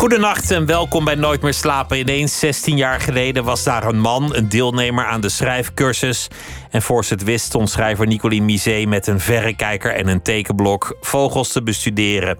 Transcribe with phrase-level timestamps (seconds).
[0.00, 1.98] Goedenacht en welkom bij Nooit meer slapen.
[1.98, 6.28] Ineens 16 jaar geleden was daar een man, een deelnemer aan de schrijfcursus.
[6.70, 10.96] En voor ze het wist stond schrijver Nicoline Misé met een verrekijker en een tekenblok
[11.00, 12.38] vogels te bestuderen.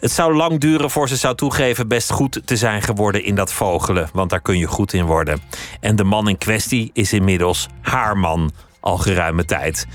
[0.00, 3.52] Het zou lang duren voor ze zou toegeven best goed te zijn geworden in dat
[3.52, 5.40] vogelen, want daar kun je goed in worden.
[5.80, 9.86] En de man in kwestie is inmiddels haar man, al geruime tijd.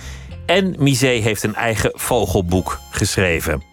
[0.54, 3.64] En Misé heeft een eigen vogelboek geschreven.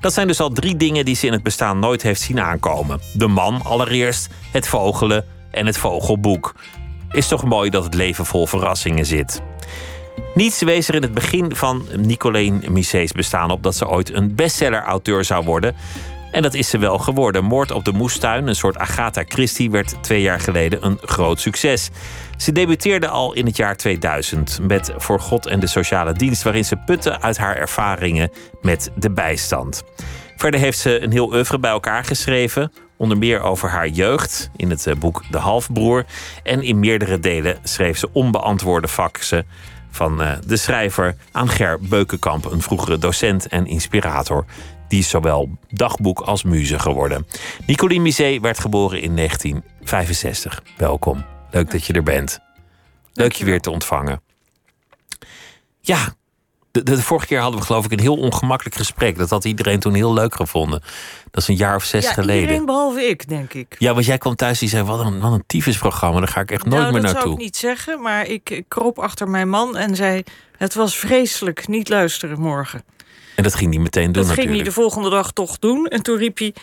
[0.00, 3.00] Dat zijn dus al drie dingen die ze in het bestaan nooit heeft zien aankomen.
[3.12, 6.54] De man allereerst, het vogelen en het vogelboek.
[7.10, 9.42] Is toch mooi dat het leven vol verrassingen zit.
[10.34, 14.34] Niets wees er in het begin van Nicolene Misé's bestaan op dat ze ooit een
[14.34, 15.74] bestseller-auteur zou worden.
[16.38, 17.44] En dat is ze wel geworden.
[17.44, 21.90] Moord op de moestuin, een soort Agatha Christie, werd twee jaar geleden een groot succes.
[22.36, 26.64] Ze debuteerde al in het jaar 2000 met Voor God en de Sociale Dienst, waarin
[26.64, 29.82] ze putte uit haar ervaringen met de bijstand.
[30.36, 34.70] Verder heeft ze een heel oeuvre bij elkaar geschreven, onder meer over haar jeugd in
[34.70, 36.04] het eh, boek De Halfbroer.
[36.42, 39.46] En in meerdere delen schreef ze onbeantwoorde faxen
[39.90, 44.44] van eh, de schrijver aan Ger Beukenkamp, een vroegere docent en inspirator.
[44.88, 47.26] Die is zowel dagboek als muze geworden.
[47.66, 50.62] Nicoline Misé werd geboren in 1965.
[50.76, 51.24] Welkom.
[51.50, 52.38] Leuk dat je er bent.
[53.12, 54.20] Leuk je weer te ontvangen.
[55.80, 56.14] Ja,
[56.70, 59.18] de, de, vorige keer hadden we geloof ik een heel ongemakkelijk gesprek.
[59.18, 60.80] Dat had iedereen toen heel leuk gevonden.
[61.30, 62.40] Dat is een jaar of zes ja, geleden.
[62.40, 63.76] Iedereen behalve ik, denk ik.
[63.78, 66.18] Ja, want jij kwam thuis en zei: Wat een, wat een tyfusprogramma.
[66.18, 67.30] Daar ga ik echt nooit nou, meer dat naartoe.
[67.30, 70.22] zou ik niet zeggen, maar ik, ik kroop achter mijn man en zei:
[70.56, 72.82] Het was vreselijk, niet luisteren morgen.
[73.38, 75.86] En dat ging hij meteen doen Dat ging hij de volgende dag toch doen.
[75.86, 76.54] En toen riep hij: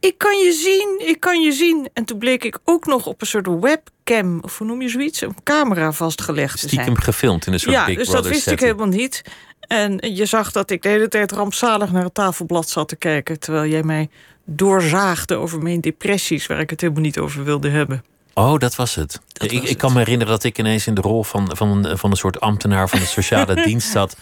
[0.00, 1.88] Ik kan je zien, ik kan je zien.
[1.92, 5.20] En toen bleek ik ook nog op een soort webcam, of hoe noem je zoiets?
[5.20, 6.70] Een camera vastgelegd te zijn.
[6.70, 8.70] Stiekem gefilmd in een soort ja, Big dus Brother dat wist setting.
[8.70, 9.22] ik helemaal niet.
[9.60, 13.40] En je zag dat ik de hele tijd rampzalig naar het tafelblad zat te kijken.
[13.40, 14.08] Terwijl jij mij
[14.44, 18.04] doorzaagde over mijn depressies, waar ik het helemaal niet over wilde hebben.
[18.34, 19.20] Oh, dat was het.
[19.32, 21.98] Dat ik, was ik kan me herinneren dat ik ineens in de rol van, van,
[21.98, 24.16] van een soort ambtenaar van de sociale dienst zat.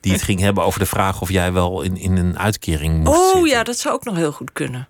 [0.00, 3.18] Die het ging hebben over de vraag of jij wel in, in een uitkering moest
[3.18, 3.44] Oh zitten.
[3.48, 4.88] ja, dat zou ook nog heel goed kunnen.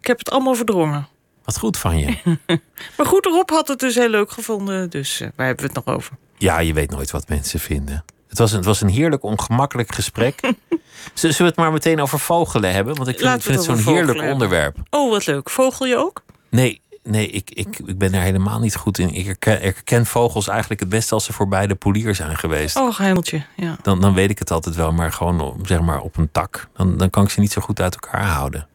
[0.00, 1.08] Ik heb het allemaal verdrongen.
[1.44, 2.16] Wat goed van je.
[2.96, 4.90] Maar goed, Rob had het dus heel leuk gevonden.
[4.90, 6.12] Dus eh, waar hebben we het nog over?
[6.38, 8.04] Ja, je weet nooit wat mensen vinden.
[8.28, 10.40] Het was een, het was een heerlijk ongemakkelijk gesprek.
[11.14, 12.94] Zullen we het maar meteen over vogelen hebben?
[12.96, 14.32] Want ik vind, het het zo'n heerlijk hebben.
[14.32, 14.76] onderwerp.
[14.90, 15.50] Oh, wat leuk.
[15.50, 16.22] Vogel je ook?
[16.50, 19.14] Nee, nee ik, ik, ik ben daar helemaal niet goed in.
[19.14, 22.76] Ik herken, vogels eigenlijk het beste als ze voorbij de polier zijn geweest.
[22.76, 23.42] Oh, hemeltje.
[23.56, 23.76] Ja.
[23.82, 26.68] Dan, dan weet ik het altijd wel, maar gewoon zeg maar, op een tak.
[26.76, 28.66] Dan, dan kan ik ze niet zo goed uit elkaar houden.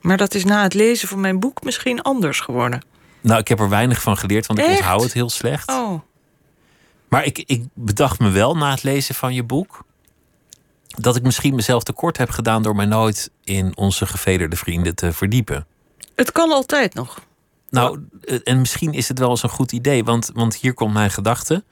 [0.00, 2.82] Maar dat is na het lezen van mijn boek misschien anders geworden.
[3.20, 5.68] Nou, ik heb er weinig van geleerd, want ik onthoud het heel slecht.
[5.70, 6.00] Oh,
[7.08, 9.84] Maar ik, ik bedacht me wel na het lezen van je boek.
[10.88, 12.62] dat ik misschien mezelf tekort heb gedaan.
[12.62, 15.66] door mij nooit in onze gevederde vrienden te verdiepen.
[16.14, 17.20] het kan altijd nog.
[17.76, 20.92] Nou, eh, en misschien is het wel eens een goed idee, want, want hier komt
[20.92, 21.64] mijn gedachte.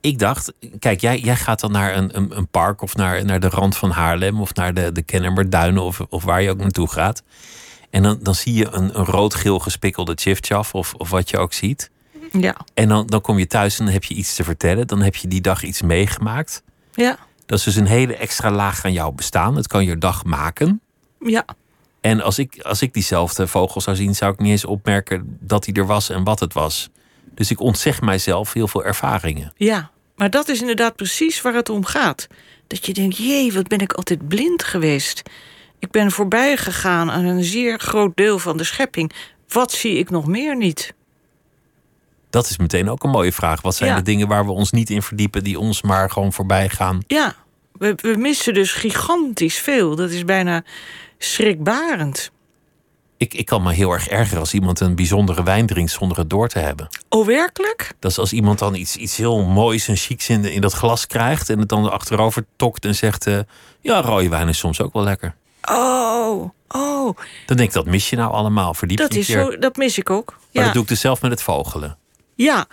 [0.00, 3.40] Ik dacht, kijk, jij, jij gaat dan naar een, een, een park of naar, naar
[3.40, 6.90] de rand van Haarlem of naar de, de Kennemerduinen of, of waar je ook naartoe
[6.90, 7.22] gaat.
[7.90, 11.52] En dan, dan zie je een, een rood-geel gespikkelde chifchaf of, of wat je ook
[11.52, 11.90] ziet.
[12.32, 12.56] Ja.
[12.74, 14.86] En dan, dan kom je thuis en dan heb je iets te vertellen.
[14.86, 16.62] Dan heb je die dag iets meegemaakt.
[16.92, 17.18] Ja.
[17.46, 19.56] Dat is dus een hele extra laag aan jouw bestaan.
[19.56, 20.80] Het kan je dag maken.
[21.18, 21.44] Ja.
[22.04, 25.64] En als ik, als ik diezelfde vogel zou zien, zou ik niet eens opmerken dat
[25.64, 26.90] hij er was en wat het was.
[27.34, 29.52] Dus ik ontzeg mijzelf heel veel ervaringen.
[29.56, 29.90] Ja.
[30.16, 32.26] Maar dat is inderdaad precies waar het om gaat.
[32.66, 35.22] Dat je denkt, jee, wat ben ik altijd blind geweest.
[35.78, 39.12] Ik ben voorbij gegaan aan een zeer groot deel van de schepping.
[39.48, 40.94] Wat zie ik nog meer niet?
[42.30, 43.60] Dat is meteen ook een mooie vraag.
[43.60, 43.96] Wat zijn Ja.
[43.96, 47.00] de dingen waar we ons niet in verdiepen, die ons maar gewoon voorbij gaan?
[47.06, 47.34] Ja,
[47.84, 49.96] we, we missen dus gigantisch veel.
[49.96, 50.64] Dat is bijna
[51.18, 52.30] schrikbarend.
[53.16, 56.30] Ik, ik kan me heel erg ergeren als iemand een bijzondere wijn drinkt zonder het
[56.30, 56.88] door te hebben.
[57.08, 57.92] Oh, werkelijk?
[57.98, 61.06] Dat is als iemand dan iets, iets heel moois en chics in, in dat glas
[61.06, 63.38] krijgt en het dan achterover tokt en zegt: eh,
[63.80, 65.34] Ja, rode wijn is soms ook wel lekker.
[65.70, 67.16] Oh, oh,
[67.46, 68.74] Dan denk ik, dat mis je nou allemaal.
[68.74, 70.26] Verdiep dat is zo, dat mis ik ook.
[70.30, 71.96] Maar Ja, dat doe ik dus zelf met het vogelen.
[72.34, 72.66] ja.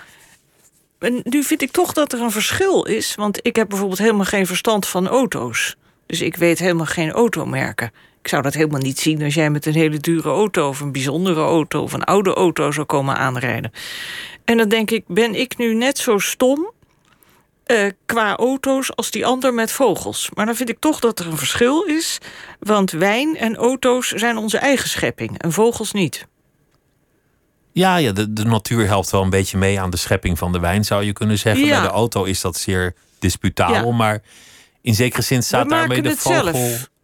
[1.09, 3.15] Nu vind ik toch dat er een verschil is.
[3.15, 5.75] Want ik heb bijvoorbeeld helemaal geen verstand van auto's.
[6.06, 7.92] Dus ik weet helemaal geen automerken.
[8.21, 10.68] Ik zou dat helemaal niet zien als jij met een hele dure auto...
[10.68, 13.71] of een bijzondere auto of een oude auto zou komen aanrijden.
[14.45, 16.71] En dan denk ik, ben ik nu net zo stom...
[17.65, 20.30] eh, qua auto's als die ander met vogels.
[20.33, 22.18] Maar dan vind ik toch dat er een verschil is.
[22.59, 26.27] Want wijn en auto's zijn onze eigen schepping en vogels niet.
[27.73, 30.59] Ja, ja de, de natuur helpt wel een beetje mee aan de schepping van de
[30.59, 31.65] wijn, zou je kunnen zeggen.
[31.65, 31.79] Ja.
[31.79, 33.95] Bij de auto is dat zeer disputabel, Ja.
[33.95, 34.21] maar
[34.81, 36.53] in zekere zin staat daarmee de vogel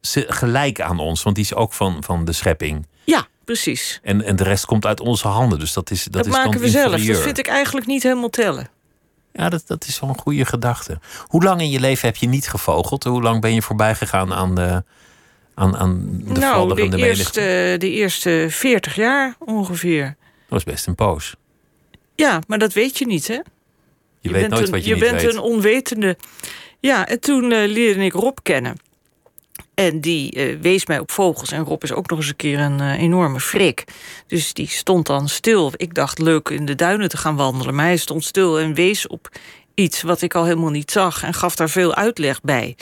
[0.02, 0.28] zelf.
[0.28, 2.88] gelijk aan ons, want die is ook van, van de schepping.
[3.04, 4.00] Ja, precies.
[4.04, 6.52] En, en de rest komt uit onze handen, dus dat is dat, Dat, is maken
[6.52, 7.06] dan we zelf.
[7.06, 8.70] Dat vind ik eigenlijk niet helemaal tellen.
[9.34, 11.00] Ja, dat, dat is wel een goede gedachte.
[11.28, 13.04] Hoe lang in je leven heb je niet gevogeld?
[13.04, 14.84] Hoe lang ben je voorbij gegaan aan de,
[15.56, 17.08] aan, aan de nou, de menigte?
[17.08, 20.16] eerste, de eerste 40 jaar ongeveer.
[20.50, 21.36] Dat was best een poos.
[22.16, 23.34] Ja, maar dat weet je niet, hè?
[23.34, 23.44] Je,
[24.22, 25.34] weet bent nooit een, wat je, je niet bent weet.
[25.34, 26.18] een onwetende.
[26.80, 28.78] Ja, en toen eh, leerde ik Rob kennen.
[29.74, 31.52] En die eh, wees mij op vogels.
[31.52, 33.84] En Rob is ook nog eens een keer een eh, enorme frik.
[34.28, 35.72] Dus die stond dan stil.
[35.76, 37.76] Ik dacht leuk in de duinen te gaan wandelen.
[37.76, 39.30] Maar hij stond stil en wees op
[39.74, 41.24] iets wat ik al helemaal niet zag.
[41.24, 42.76] En gaf daar veel uitleg bij.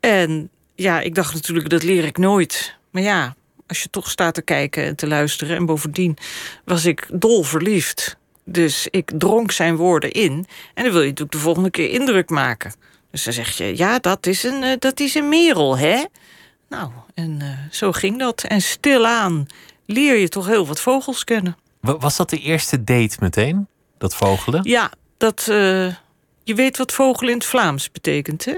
[0.00, 2.76] En ja, ik dacht natuurlijk, dat leer ik nooit.
[2.90, 3.34] Maar ja,
[3.72, 5.56] als je toch staat te kijken en te luisteren.
[5.56, 6.16] En bovendien
[6.64, 8.16] was ik dol verliefd.
[8.44, 10.46] Dus ik dronk zijn woorden in.
[10.74, 12.74] En dan wil je natuurlijk de volgende keer indruk maken.
[13.10, 16.04] Dus dan zeg je, ja, dat is een, eh, dat is een merel, hè?
[16.68, 18.42] Nou, en eh, zo ging dat.
[18.42, 19.46] En stilaan
[19.86, 21.56] leer je toch heel wat vogels kennen.
[21.80, 23.66] Wa- Was dat de eerste date meteen?
[23.98, 24.60] Dat vogelen?
[24.68, 25.86] Ja, dat, eh,
[26.44, 28.56] je weet wat vogel in het Vlaams betekent, hè?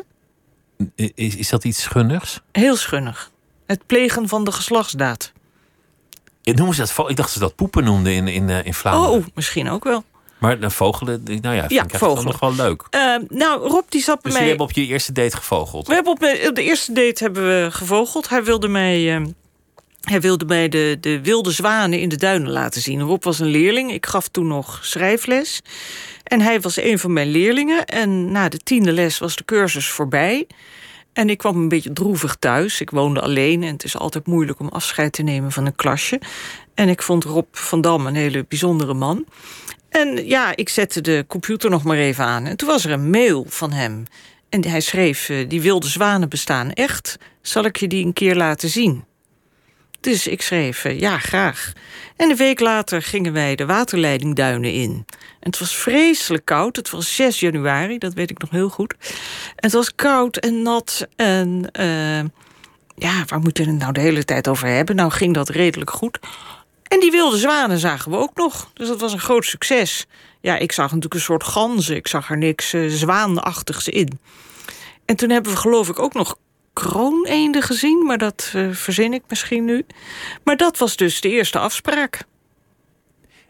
[1.14, 2.40] Is, is dat iets schunnigs?
[2.52, 3.30] Heel schunnig.
[3.66, 5.32] Het plegen van de geslachtsdaad.
[6.42, 9.16] Ja, Noemen ze dat Ik dacht ze dat poepen noemden in, in, eh, in Vlaanderen.
[9.18, 10.04] Oh, misschien ook wel.
[10.38, 12.24] Maar de vogelen, nou ja, vind Ja, vogelen.
[12.24, 12.82] nog wel leuk.
[12.90, 14.32] Eh, nou, Rob die zat bij Dus mij...
[14.32, 15.86] jullie hebben op je eerste date gevogeld.
[15.86, 16.20] We hebben op
[16.54, 18.28] de eerste date hebben we gevogeld.
[18.28, 19.24] Hij wilde mij, eh,
[20.00, 23.00] hij wilde mij de, de wilde zwanen in de duinen laten zien.
[23.00, 23.92] Rob was een leerling.
[23.92, 25.60] Ik gaf toen nog schrijfles.
[26.24, 27.84] En hij was een van mijn leerlingen.
[27.84, 30.46] En na de tiende les was de cursus voorbij.
[31.14, 32.80] En ik kwam een beetje droevig thuis.
[32.80, 36.20] Ik woonde alleen en het is altijd moeilijk om afscheid te nemen van een klasje.
[36.74, 39.24] En ik vond Rob van Dam een hele bijzondere man.
[39.88, 42.46] En ja, ik zette de computer nog maar even aan.
[42.46, 44.04] En toen was er een mail van hem.
[44.48, 47.18] En hij schreef, eh, die wilde zwanen bestaan echt.
[47.42, 49.04] Zal ik je die een keer laten zien?
[50.04, 51.72] Dus ik schreef, eh, ja, graag.
[52.16, 55.04] En een week later gingen wij de waterleidingduinen in.
[55.40, 56.76] En het was vreselijk koud.
[56.76, 58.94] Het was 6 januari, dat weet ik nog heel goed.
[59.46, 61.06] En het was koud en nat.
[61.16, 62.18] En eh,
[62.96, 64.96] ja, waar moeten we het nou de hele tijd over hebben?
[64.96, 66.18] Nou ging dat redelijk goed.
[66.82, 68.70] En die wilde zwanen zagen we ook nog.
[68.74, 70.06] Dus dat was een groot succes.
[70.40, 71.96] Ja, ik zag natuurlijk een soort ganzen.
[71.96, 74.18] Ik zag er niks eh, zwaanachtigs in.
[75.04, 76.36] En toen hebben we geloof ik ook nog
[76.74, 78.04] krooneenden gezien.
[78.06, 79.86] Maar dat eh, verzin ik misschien nu.
[80.44, 82.24] Maar dat was dus de eerste afspraak.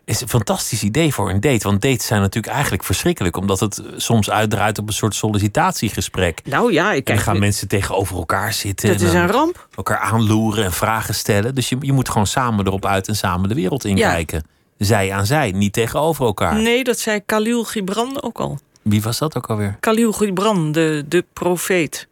[0.05, 1.69] Is een fantastisch idee voor een date.
[1.69, 3.37] Want dates zijn natuurlijk eigenlijk verschrikkelijk.
[3.37, 6.41] Omdat het eh, soms uitdraait op een soort sollicitatiegesprek.
[6.45, 8.89] Nou ja, ik En dan kijk, gaan mensen tegenover elkaar zitten.
[8.89, 9.69] dat en is een ramp.
[9.75, 11.55] elkaar aanloeren en vragen stellen.
[11.55, 14.45] Dus je, je moet gewoon samen erop uit en samen de wereld inkijken.
[14.79, 16.55] Zij aan zij, niet tegenover elkaar.
[16.55, 18.59] Nee, dat zei Khalil Gibran ook al.
[18.83, 19.77] Wie was dat ook alweer?
[19.81, 22.09] Khalil Gibran, de, de profeet.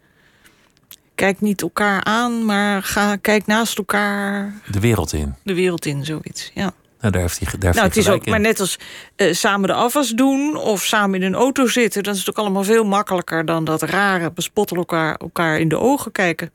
[1.14, 5.34] Kijk niet elkaar aan, maar ga, kijk naast elkaar De wereld in.
[5.42, 6.50] de wereld in, zoiets.
[6.54, 6.72] Ja.
[7.00, 8.78] Nou, daar heeft hij, daar heeft Nou, het is ook maar net als
[9.16, 12.02] eh, samen de afwas doen of samen in een auto zitten.
[12.02, 16.12] Dat is natuurlijk allemaal veel makkelijker dan dat rare bespotten elkaar, elkaar in de ogen
[16.12, 16.50] kijken.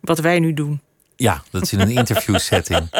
[0.00, 0.80] Wat wij nu doen.
[1.16, 2.88] Ja, dat is in een interviewsetting.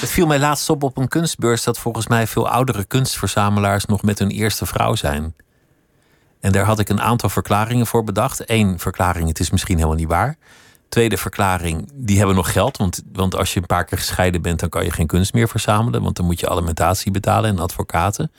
[0.00, 4.02] Het viel mij laatst op op een kunstbeurs dat volgens mij veel oudere kunstverzamelaars nog
[4.02, 5.34] met hun eerste vrouw zijn.
[6.40, 8.50] En daar had ik een aantal verklaringen voor bedacht.
[8.50, 10.36] Eén verklaring, het is misschien helemaal niet waar.
[10.88, 12.76] Tweede verklaring, die hebben nog geld.
[12.76, 15.48] Want, want als je een paar keer gescheiden bent, dan kan je geen kunst meer
[15.48, 16.02] verzamelen.
[16.02, 18.32] Want dan moet je alimentatie betalen en advocaten.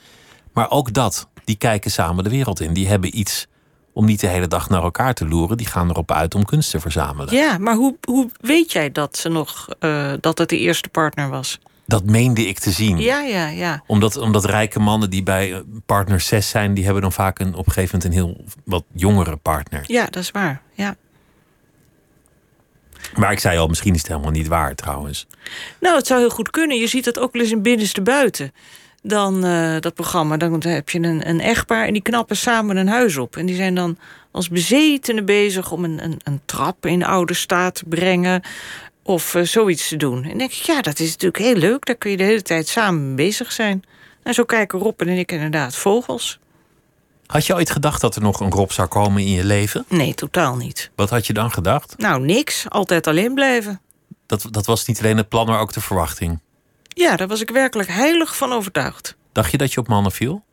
[0.52, 2.72] Maar ook dat, die kijken samen de wereld in.
[2.72, 3.46] Die hebben iets
[3.92, 5.56] om niet de hele dag naar elkaar te loeren.
[5.56, 7.34] Die gaan erop uit om kunst te verzamelen.
[7.34, 11.28] Ja, maar hoe, hoe weet jij dat ze nog eh, dat het de eerste partner
[11.28, 11.58] was?
[11.92, 12.98] Dat meende ik te zien.
[12.98, 13.82] Ja, ja, ja.
[13.86, 17.54] Omdat, omdat rijke mannen die bij eh, partner 6 zijn, die hebben dan vaak een,
[17.54, 19.84] op een gegeven moment een heel wat jongere partner.
[19.86, 20.62] Ja, dat is waar.
[20.72, 20.96] Ja.
[23.14, 25.26] Maar ik zei al, misschien is het helemaal niet waar trouwens.
[25.80, 26.76] Nou, het zou heel goed kunnen.
[26.76, 28.52] Je ziet dat ook wel eens in Binnenste Buiten.
[29.02, 32.88] Dan eh, dat programma, dan heb je een, een echtpaar en die knappen samen een
[32.88, 33.36] huis op.
[33.36, 33.98] En die zijn dan
[34.30, 38.42] als bezetenen bezig om een, een, een trap in oude staat te brengen.
[39.02, 40.24] Of eh, zoiets te doen.
[40.24, 41.86] En denk ik, ja, dat is natuurlijk heel leuk.
[41.86, 43.82] Daar kun je de hele tijd samen bezig zijn.
[44.22, 46.38] En zo kijken Rob en ik inderdaad vogels.
[47.26, 49.84] Had je ooit gedacht dat er nog een Rob zou komen in je leven?
[49.88, 50.90] Nee, totaal niet.
[50.94, 51.94] Wat had je dan gedacht?
[51.98, 52.64] Nou, niks.
[52.68, 53.80] Altijd alleen blijven.
[54.26, 56.40] Dat, dat was niet alleen het plan, maar ook de verwachting.
[56.88, 59.16] Ja, daar was ik werkelijk heilig van overtuigd.
[59.32, 60.44] Dacht je dat je op mannen viel?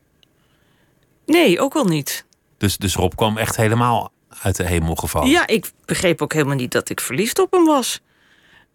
[1.26, 2.26] Nee, ook wel niet.
[2.58, 5.30] Dus, dus Rob kwam echt helemaal uit de hemel gevallen.
[5.30, 8.02] Ja, ik begreep ook helemaal niet dat ik verliefd op hem was.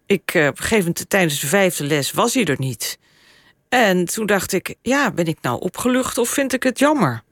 [0.05, 2.99] Ik, eh, op een gegeven moment tijdens de vijfde les was hij er niet.
[3.69, 7.23] En toen dacht ik, ja, ben ik nou opgelucht of vind ik het jammer?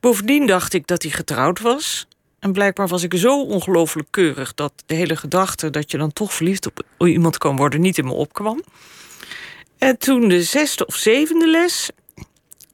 [0.00, 2.06] Bovendien dacht ik dat hij getrouwd was.
[2.38, 6.32] En blijkbaar was ik zo ongelooflijk keurig dat de hele gedachte dat je dan toch
[6.32, 8.62] verliefd op iemand kan worden niet in me opkwam.
[9.78, 11.90] En toen de zesde of zevende les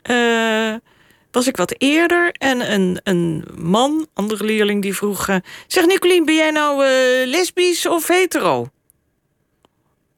[0.02, 0.74] eh,
[1.30, 6.24] was ik wat eerder en een, een man, andere leerling, die vroeg: eh, Zeg Nicolien,
[6.24, 8.68] ben jij nou uh, lesbisch of hetero?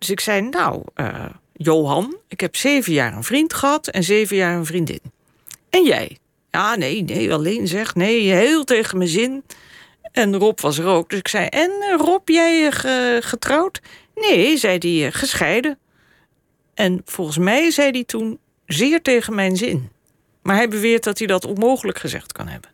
[0.05, 0.83] Dus ik zei: Nou,
[1.53, 5.01] Johan, ik heb zeven jaar een vriend gehad en zeven jaar een vriendin.
[5.71, 6.19] En jij?
[6.51, 7.95] Ja, nee, nee, alleen zeg.
[7.95, 9.45] Nee, heel tegen mijn zin.
[10.13, 11.11] En Rob was er ook.
[11.11, 12.73] Dus ik zei: En Rob, jij
[13.21, 13.81] getrouwd?
[14.15, 15.79] Nee, zei hij, gescheiden.
[16.75, 19.91] En volgens mij zei hij toen zeer tegen mijn zin.
[20.43, 22.71] Maar hij beweert dat hij dat onmogelijk gezegd kan hebben.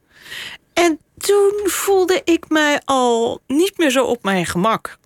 [0.73, 4.99] En toen voelde ik mij al niet meer zo op mijn gemak.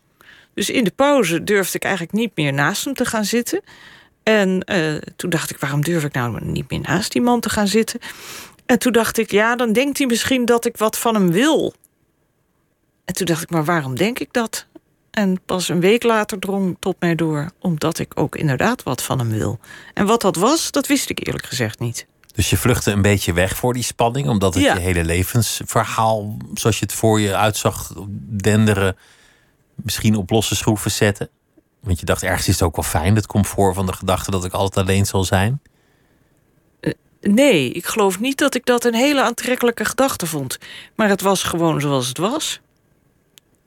[0.54, 3.61] Dus in de pauze durfde ik eigenlijk niet meer naast hem te gaan zitten.
[4.23, 7.50] En uh, toen dacht ik, waarom durf ik nou niet meer naast die man te
[7.50, 8.00] gaan zitten?
[8.66, 11.75] En toen dacht ik, ja, dan denkt hij misschien dat ik wat van hem wil.
[13.04, 14.66] En toen dacht ik, maar waarom denk ik dat?
[15.11, 19.18] En pas een week later drong tot mij door, omdat ik ook inderdaad wat van
[19.18, 19.58] hem wil.
[19.94, 22.06] En wat dat was, dat wist ik eerlijk gezegd niet.
[22.34, 26.78] Dus je vluchtte een beetje weg voor die spanning, omdat het je hele levensverhaal, zoals
[26.78, 27.92] je het voor je uitzag,
[28.28, 28.96] denderen,
[29.74, 31.28] misschien op losse schroeven zetten?
[31.80, 34.44] Want je dacht, ergens is het ook wel fijn, het comfort van de gedachte dat
[34.44, 35.60] ik altijd alleen zal zijn?
[36.80, 40.58] Eh, nee, ik geloof niet dat ik dat een hele aantrekkelijke gedachte vond.
[40.94, 42.60] Maar het was gewoon zoals het was.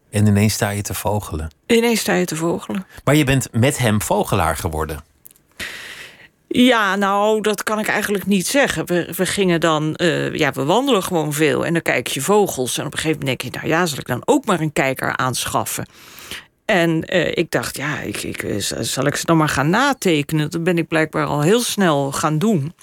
[0.10, 1.52] En ineens sta je te vogelen.
[1.66, 2.86] Ineens sta je te vogelen.
[3.04, 5.04] Maar je bent met hem vogelaar geworden.
[6.48, 8.86] Ja, nou, dat kan ik eigenlijk niet zeggen.
[8.88, 12.78] We, gingen dan, uh, ja, we wandelen gewoon veel en dan kijk je vogels.
[12.78, 14.74] En op een gegeven moment denk je, nou ja, zal ik dan ook maar een
[14.74, 15.86] kijker aanschaffen?
[16.66, 20.52] En uh, ik dacht, ja, ik, ik, eh, zal ik ze dan maar gaan natekenen?
[20.52, 22.74] Dat ben ik blijkbaar al heel snel gaan doen.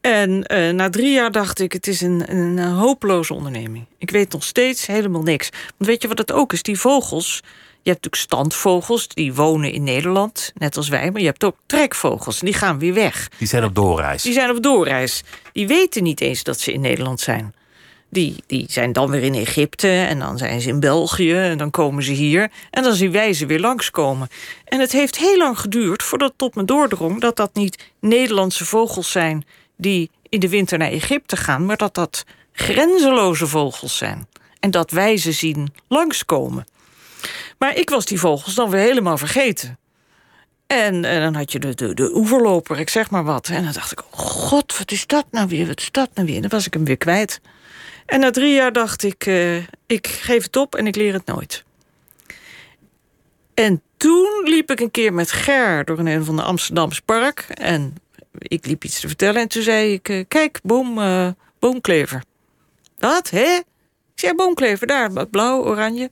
[0.00, 0.38] En
[0.76, 3.86] na drie jaar dacht ik, het is een, een, hopeloze onderneming.
[3.98, 5.48] Ik weet nog steeds helemaal niks.
[5.50, 6.62] Want weet je wat het ook is?
[6.62, 7.42] Die vogels,
[7.82, 11.10] je hebt natuurlijk standvogels, die wonen in Nederland, net als wij.
[11.10, 13.30] Maar je hebt ook trekvogels, en die gaan weer weg.
[13.38, 14.22] Die zijn op doorreis.
[14.22, 15.22] Die zijn op doorreis.
[15.52, 17.54] Die weten niet eens dat ze in Nederland zijn.
[18.10, 21.70] Die, die zijn dan weer in Egypte en dan zijn ze in België en dan
[21.70, 22.50] komen ze hier.
[22.70, 24.28] En dan zien wij ze weer langskomen.
[24.64, 27.20] En het heeft heel lang geduurd voordat het tot me doordrong...
[27.20, 29.44] dat dat niet Nederlandse vogels zijn
[29.76, 31.66] die in de winter naar Egypte gaan...
[31.66, 34.28] maar dat dat grenzeloze vogels zijn.
[34.60, 36.66] En dat wij ze zien langskomen.
[37.58, 39.78] Maar ik was die vogels dan weer helemaal vergeten.
[40.66, 43.48] En, en dan had je de, de, de oeverloper, ik zeg maar wat.
[43.48, 45.66] En dan dacht ik, oh god, wat is dat nou weer?
[45.66, 46.36] Wat is dat nou weer?
[46.36, 47.40] En dan was ik hem weer kwijt.
[48.06, 51.26] En na drie jaar dacht ik, uh, ik geef het op en ik leer het
[51.26, 51.64] nooit.
[53.54, 57.46] En toen liep ik een keer met Ger door een van de Amsterdamse park.
[57.48, 57.94] En
[58.38, 60.08] ik liep iets te vertellen en toen zei ik...
[60.08, 62.22] Uh, kijk, boom, uh, boomklever.
[62.98, 63.54] Wat, hè?
[64.14, 66.10] Ik zei, boomklever, daar, blauw, oranje.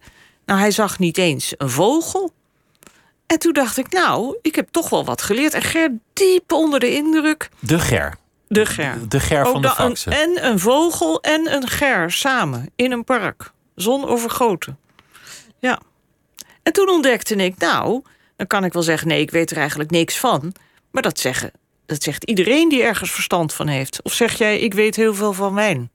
[0.49, 2.33] Nou, hij zag niet eens een vogel.
[3.27, 5.55] En toen dacht ik, nou, ik heb toch wel wat geleerd.
[5.55, 7.49] En Ger diep onder de indruk.
[7.59, 8.17] De Ger.
[8.47, 9.09] De ger.
[9.09, 10.13] De ger van de faxen.
[10.13, 13.53] En een vogel en een ger samen in een park.
[13.75, 14.79] Zon overgoten.
[15.61, 15.81] Ja.
[16.63, 18.03] En toen ontdekte ik, nou,
[18.37, 19.09] dan kan ik wel zeggen...
[19.09, 20.53] nee, ik weet er eigenlijk niks van.
[20.91, 21.51] Maar dat, zeggen,
[21.87, 24.03] dat zegt iedereen die ergens verstand van heeft.
[24.03, 25.91] Of zeg jij, ik weet heel veel van wijn?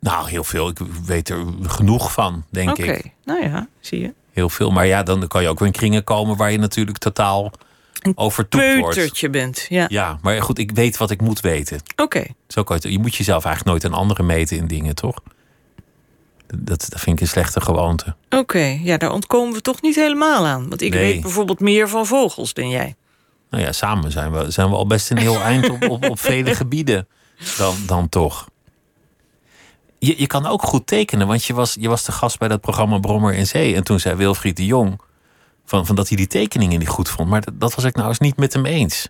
[0.00, 0.68] Nou, heel veel.
[0.68, 2.90] Ik weet er genoeg van, denk ik.
[2.90, 4.14] Oké, nou ja, zie je.
[4.32, 4.70] Heel veel.
[4.70, 6.36] Maar ja, dan kan je ook weer in kringen komen...
[6.36, 7.52] waar je natuurlijk totaal
[8.00, 9.66] een peutertje bent.
[9.68, 9.86] Ja.
[9.88, 11.80] ja, maar goed, ik weet wat ik moet weten.
[11.96, 12.24] Oké.
[12.48, 15.22] Zo kan je, je moet jezelf eigenlijk nooit aan anderen meten in dingen, toch?
[16.46, 18.14] Dat, dat vind ik een slechte gewoonte.
[18.30, 20.68] Oké, ja, daar ontkomen we toch niet helemaal aan.
[20.68, 22.94] Want ik weet bijvoorbeeld meer van vogels dan jij.
[23.50, 26.18] Nou ja, samen zijn we, zijn we al best een heel eind op, op, op
[26.20, 27.08] vele gebieden
[27.56, 28.49] dan, dan toch.
[30.02, 32.60] Je, je kan ook goed tekenen, want je was, je was de gast bij dat
[32.60, 33.74] programma Brommer in Zee.
[33.74, 35.00] En toen zei Wilfried de Jong
[35.64, 37.28] van, van dat hij die tekeningen niet goed vond.
[37.28, 39.08] Maar dat, dat was ik nou eens niet met hem eens.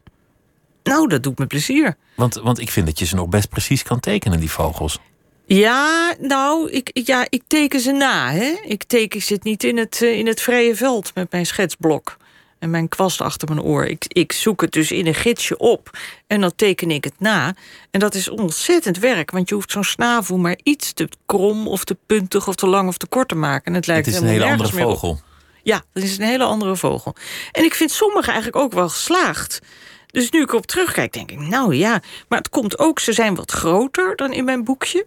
[0.83, 1.97] Nou, dat doet me plezier.
[2.17, 4.99] Want, want ik vind dat je ze nog best precies kan tekenen, die vogels.
[5.47, 8.31] Ja, nou, ik, ja, ik teken ze na.
[8.33, 8.61] Hè?
[8.63, 12.17] Ik teken ze niet in het, eh, in het vrije veld met mijn schetsblok.
[12.61, 13.85] En mijn kwast achter mijn oor.
[13.85, 15.99] Ik, ik zoek het dus in een gidsje op.
[16.27, 17.55] En dan teken ik het na.
[17.91, 19.31] En dat is ontzettend werk.
[19.31, 22.89] Want je hoeft zo'n snavel maar iets te krom of te puntig of te lang
[22.89, 23.65] of te kort te maken.
[23.65, 25.21] En het lijkt het is een hele andere vogel.
[25.63, 27.15] Ja, dat is een hele andere vogel.
[27.53, 29.61] En ik vind sommige eigenlijk ook wel geslaagd.
[30.07, 32.03] Dus nu ik erop terugkijk, denk ik, nou ja.
[32.29, 35.07] Maar het komt ook, ze zijn wat groter dan in mijn boekje.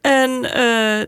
[0.00, 0.50] En uh,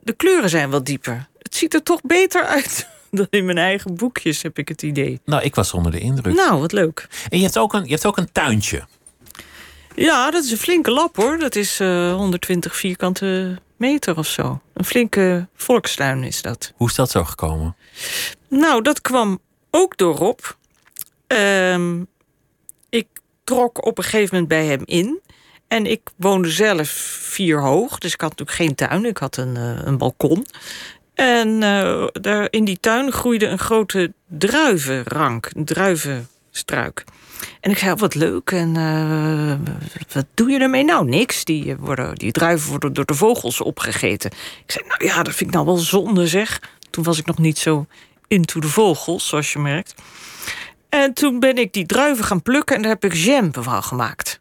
[0.03, 1.29] de kleuren zijn wat dieper.
[1.39, 5.21] Het ziet er toch beter uit dan in mijn eigen boekjes, heb ik het idee.
[5.25, 6.35] Nou, ik was onder de indruk.
[6.35, 7.09] Nou, wat leuk.
[7.28, 8.87] En je hebt ook een, je hebt ook een tuintje.
[9.95, 11.38] Ja, dat is een flinke lap hoor.
[11.38, 14.61] Dat is uh, 120 vierkante meter of zo.
[14.73, 16.73] Een flinke volkstuin is dat.
[16.76, 17.76] Hoe is dat zo gekomen?
[18.49, 19.40] Nou, dat kwam
[19.71, 20.38] ook door Rob.
[21.26, 22.07] Um,
[22.88, 23.07] ik
[23.45, 25.21] trok op een gegeven moment bij hem in.
[25.69, 26.88] En ik woonde zelf
[27.21, 29.04] vier hoog, dus ik had natuurlijk geen tuin.
[29.04, 30.47] Ik had een, uh, een balkon.
[31.14, 37.04] En uh, daar in die tuin groeide een grote druivenrank, een druivenstruik.
[37.61, 38.50] En ik zei, wat leuk.
[38.50, 39.54] En uh,
[40.12, 40.85] wat doe je ermee?
[40.85, 41.45] Nou, niks.
[41.45, 44.31] Die, worden, die druiven worden door de vogels opgegeten.
[44.64, 46.61] Ik zei, nou ja, dat vind ik nou wel zonde, zeg.
[46.90, 47.87] Toen was ik nog niet zo
[48.28, 49.95] into de vogels, zoals je merkt.
[50.88, 54.40] En toen ben ik die druiven gaan plukken en daar heb ik jam van gemaakt.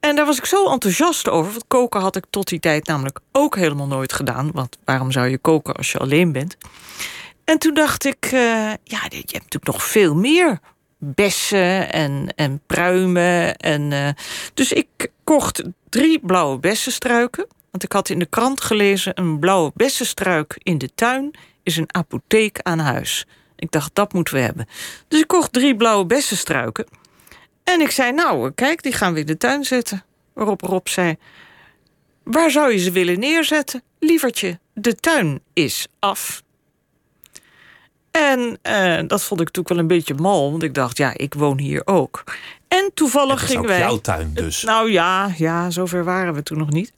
[0.00, 1.50] En daar was ik zo enthousiast over.
[1.50, 4.50] Want koken had ik tot die tijd namelijk ook helemaal nooit gedaan.
[4.52, 6.56] Want waarom zou je koken als je alleen bent?
[7.44, 8.40] En toen dacht ik, uh,
[8.84, 10.58] ja, je hebt natuurlijk nog veel meer
[10.98, 13.56] bessen en, en pruimen.
[13.56, 14.08] En, uh,
[14.54, 17.46] dus ik kocht drie blauwe bessenstruiken.
[17.70, 19.12] Want ik had in de krant gelezen...
[19.14, 21.30] een blauwe bessenstruik in de tuin
[21.62, 23.26] is een apotheek aan huis.
[23.56, 24.68] Ik dacht, dat moeten we hebben.
[25.08, 26.86] Dus ik kocht drie blauwe bessenstruiken.
[27.72, 30.04] En ik zei, nou, kijk, die gaan we in de tuin zetten.
[30.32, 31.16] Waarop Rob zei,
[32.22, 33.82] waar zou je ze willen neerzetten?
[33.98, 36.42] Lievertje, de tuin is af.
[38.10, 41.34] En uh, dat vond ik natuurlijk wel een beetje mal, want ik dacht, ja, ik
[41.34, 42.24] woon hier ook.
[42.68, 43.78] En toevallig gingen wij.
[43.78, 44.62] jouw tuin dus.
[44.62, 46.92] Nou ja, ja, zover waren we toen nog niet.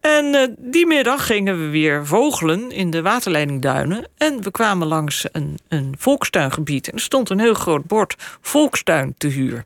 [0.00, 4.08] En uh, die middag gingen we weer vogelen in de waterleidingduinen.
[4.16, 6.88] En we kwamen langs een, een volkstuingebied.
[6.88, 9.64] En er stond een heel groot bord volkstuin te huur.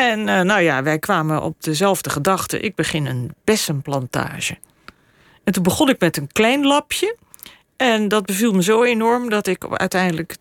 [0.00, 2.60] En uh, nou ja, wij kwamen op dezelfde gedachte.
[2.60, 4.58] Ik begin een bessenplantage.
[5.44, 7.16] En toen begon ik met een klein lapje.
[7.76, 10.36] En dat beviel me zo enorm dat ik uiteindelijk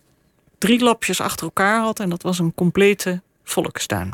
[0.57, 1.99] drie lapjes achter elkaar had.
[1.99, 4.13] En dat was een complete volkstuin.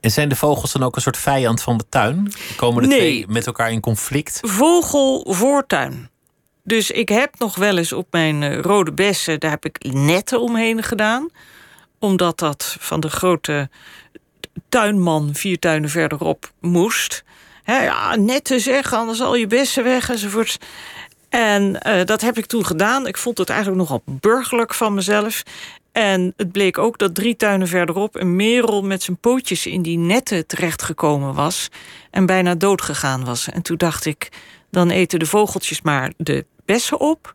[0.00, 2.32] En zijn de vogels dan ook een soort vijand van de tuin?
[2.56, 2.98] Komen de Nee.
[2.98, 4.38] twee met elkaar in conflict?
[4.42, 6.10] Vogel voortuin.
[6.62, 9.40] Dus ik heb nog wel eens op mijn eh, rode bessen...
[9.40, 11.28] daar heb ik netten omheen gedaan.
[11.98, 13.68] Omdat dat van de grote
[14.68, 17.24] tuinman vier tuinen verderop moest.
[17.62, 20.58] Hè, ja, netten zeg, anders al je bessen weg enzovoort.
[21.28, 23.06] En eh, dat heb ik toen gedaan.
[23.06, 25.42] Ik vond het eigenlijk nogal burgerlijk van mezelf.
[25.92, 28.14] En het bleek ook dat drie tuinen verderop...
[28.14, 31.68] een merel met zijn pootjes in die netten terechtgekomen was...
[32.10, 33.48] en bijna dood gegaan was.
[33.48, 34.28] En toen dacht ik,
[34.70, 37.34] dan eten de vogeltjes maar de bessen op...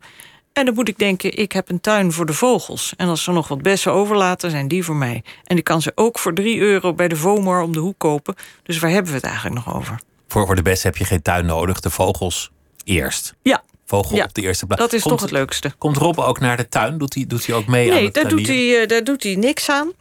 [0.53, 2.93] En dan moet ik denken, ik heb een tuin voor de vogels.
[2.97, 5.23] En als ze nog wat bessen overlaten, zijn die voor mij.
[5.43, 8.35] En ik kan ze ook voor 3 euro bij de Vomar om de hoek kopen.
[8.63, 9.99] Dus waar hebben we het eigenlijk nog over?
[10.27, 11.79] Voor, voor de bessen heb je geen tuin nodig.
[11.79, 12.51] De vogels
[12.83, 13.35] eerst.
[13.41, 14.81] Ja, Vogel Ja, op de eerste plaats.
[14.81, 15.71] dat is Komt- toch het leukste.
[15.77, 16.97] Komt Rob ook naar de tuin?
[16.97, 19.23] Doet hij, doet hij ook mee aan Nee, het daar doet, hij, eh, daar doet
[19.23, 19.91] hij niks aan.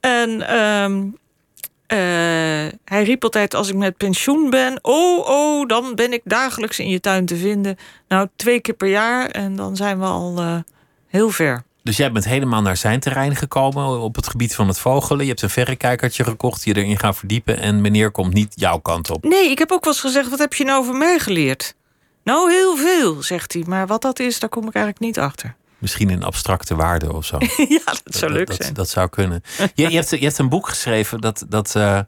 [0.00, 1.02] En ehm, eh,
[2.84, 4.78] hij riep altijd als ik met pensioen ben...
[4.82, 7.76] oh, oh, dan ben ik dagelijks in je tuin te vinden.
[8.08, 10.56] Nou, twee keer per jaar en dan zijn we al eh,
[11.06, 11.64] heel ver.
[11.82, 15.22] Dus jij bent helemaal naar zijn terrein gekomen op het gebied van het vogelen.
[15.22, 17.58] Je hebt een verrekijkertje gekocht, je erin gaat verdiepen.
[17.58, 19.24] En meneer komt niet jouw kant op.
[19.24, 21.74] Nee, ik heb ook wel eens gezegd, wat heb je nou over mij geleerd?
[22.22, 23.62] Nou, heel veel, zegt hij.
[23.66, 25.54] Maar wat dat is, daar kom ik eigenlijk niet achter.
[25.84, 27.38] Misschien in abstracte waarde of zo.
[27.68, 28.74] ja, dat zou leuk dat, zijn.
[28.74, 29.42] Dat zou kunnen.
[29.74, 32.00] Je, je, hebt, je hebt een boek geschreven dat, dat eh,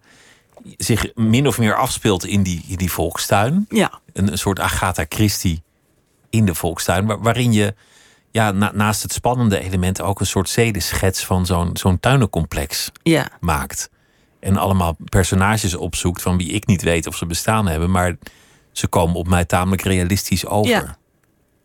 [0.77, 3.67] zich min of meer afspeelt in die, in die volkstuin.
[3.69, 5.63] Ja, Een, een soort Agatha Christie
[6.31, 7.07] in de volkstuin.
[7.07, 7.75] waar- waarin je
[8.31, 13.29] ja, na- naast het spannende element ook een soort zedeschets van zo'n zo'n tuinencomplex ja.
[13.41, 13.91] maakt.
[14.41, 17.91] En allemaal personages opzoekt van wie ik niet weet of ze bestaan hebben.
[17.91, 18.17] Maar
[18.73, 20.71] ze komen op mij tamelijk realistisch over.
[20.71, 20.97] Ja.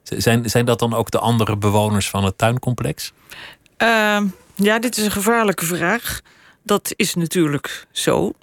[0.04, 3.12] Zijn, zijn dat dan ook de andere bewoners van het tuincomplex?
[3.78, 6.22] Ehm, ja, dit is een gevaarlijke vraag.
[6.64, 8.34] Dat is natuurlijk zo.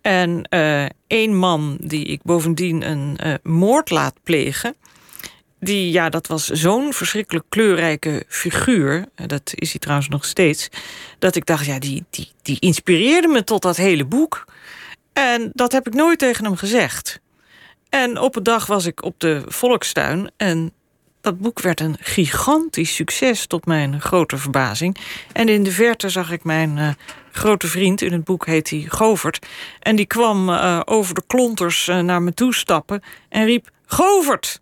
[0.00, 4.74] En eh één man die ik bovendien een eh, moord laat plegen...
[5.60, 9.08] die, ja, dat was zo'n verschrikkelijk kleurrijke figuur...
[9.14, 10.68] eh, dat is hij trouwens nog steeds...
[11.18, 14.44] dat ik dacht, ja, die, die, die inspireerde me tot dat hele boek.
[15.12, 17.20] En dat heb ik nooit tegen hem gezegd.
[17.88, 20.30] En op een dag was ik op de Volkstuin...
[20.36, 20.72] en
[21.24, 24.96] dat boek werd een gigantisch succes, tot mijn grote verbazing.
[25.32, 26.88] En in de verte zag ik mijn eh,
[27.32, 29.46] grote vriend, in het boek heet hij Govert...
[29.80, 33.70] en die kwam eh, over de klonters eh, naar me toe stappen en riep...
[33.86, 34.60] Govert!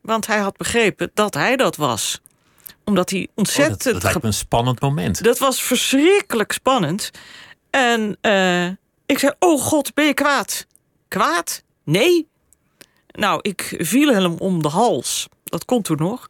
[0.00, 2.20] Want hij had begrepen dat hij dat was.
[2.84, 3.82] Omdat hij Oh, ontzettend...
[3.82, 5.22] dat, dat lijkt me een spannend moment.
[5.22, 7.10] Dat was verschrikkelijk spannend.
[7.70, 8.18] En
[9.06, 10.66] ik zei, oh god, ben je kwaad?
[11.08, 11.62] Kwaad?
[11.84, 12.28] Nee.
[13.06, 15.28] Nou, ik viel hem om de hals.
[15.50, 16.28] Dat kon toen nog.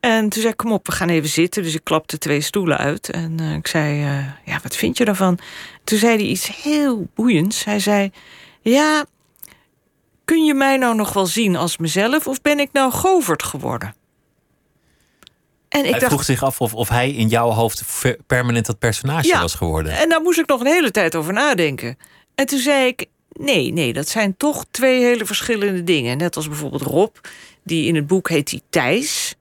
[0.00, 1.62] En toen zei ik, kom op, we gaan even zitten.
[1.62, 3.10] Dus ik klapte twee stoelen uit.
[3.10, 5.38] En uh, ik zei, uh, ja, wat vind je daarvan?
[5.84, 7.64] Toen zei hij iets heel boeiends.
[7.64, 8.10] Hij zei,
[8.60, 9.04] ja,
[10.24, 12.26] kun je mij nou nog wel zien als mezelf...
[12.26, 13.94] of ben ik nou Govert geworden?
[15.68, 17.82] En ik hij dacht, vroeg zich af of, of hij in jouw hoofd
[18.26, 19.92] permanent dat personage ja, was geworden.
[19.92, 21.98] En daar moest ik nog een hele tijd over nadenken.
[22.34, 26.18] En toen zei ik, nee, nee, dat zijn toch twee hele verschillende dingen.
[26.18, 27.16] Net als bijvoorbeeld Rob,
[27.62, 29.34] die in het boek heet hij Thijs...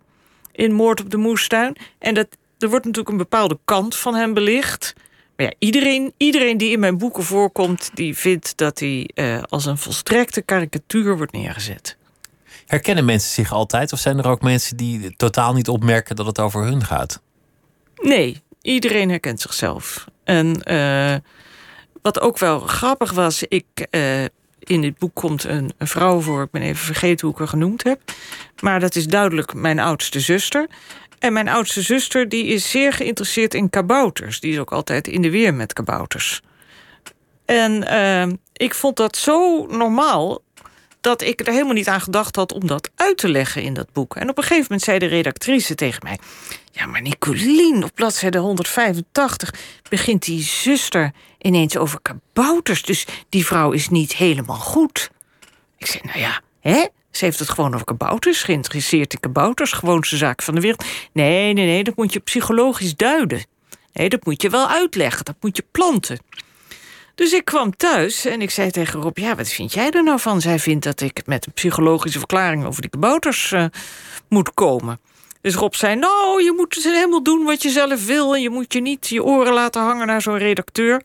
[0.52, 1.76] in Moord op de Moestuin.
[2.00, 2.28] En dat,
[2.60, 4.94] er wordt natuurlijk een bepaalde kant van hem belicht...
[5.36, 9.66] Maar ja, iedereen, iedereen die in mijn boeken voorkomt, die vindt dat hij uh, als
[9.66, 11.98] een volstrekte karikatuur wordt neergezet.
[12.66, 13.94] Herkennen mensen zich altijd?
[13.94, 17.22] Of zijn er ook mensen die totaal niet opmerken dat het over hun gaat?
[17.96, 20.06] Nee, iedereen herkent zichzelf.
[20.24, 21.16] En uh,
[22.04, 23.88] wat ook wel grappig was, ik.
[23.92, 24.24] Uh,
[24.60, 26.44] in dit boek komt een, vrouw voor.
[26.44, 28.02] Ik ben even vergeten hoe ik haar genoemd heb.
[28.60, 30.68] Maar dat is duidelijk mijn oudste zuster.
[31.20, 34.40] En mijn oudste zuster die is zeer geïnteresseerd in kabouters.
[34.40, 36.42] Die is ook altijd in de weer met kabouters.
[37.46, 40.42] En uh, ik vond dat zo normaal
[41.04, 43.92] dat ik er helemaal niet aan gedacht had om dat uit te leggen in dat
[43.94, 44.16] boek.
[44.16, 46.20] En op een gegeven moment zei de redactrice tegen mij:
[46.72, 49.54] Ja, maar Nicolien, op bladzijde 185
[49.90, 51.12] begint die zuster
[51.42, 52.82] ineens over kabouters.
[52.82, 55.10] Dus die vrouw is niet helemaal goed.
[55.78, 56.88] Ik zei: Nou ja, hè?
[57.12, 60.86] Ze heeft het gewoon over kabouters, geïnteresseerd in kabouters, gewoonste zaak van de wereld.
[61.12, 63.46] Nee, nee, nee, dat moet je psychologisch duiden.
[63.94, 66.20] Nee, dat moet je wel uitleggen, dat moet je planten.
[67.16, 70.20] Dus ik kwam thuis en ik zei tegen Rob: Ja, wat vind jij er nou
[70.20, 70.42] van?
[70.42, 73.66] Zij vindt dat ik met een psychologische verklaring over die kabouters uh,
[74.30, 75.00] moet komen.
[75.42, 78.36] Dus Rob zei: Nou, je moet helemaal doen wat je zelf wil.
[78.36, 81.02] En je moet je niet je oren laten hangen naar zo'n redacteur.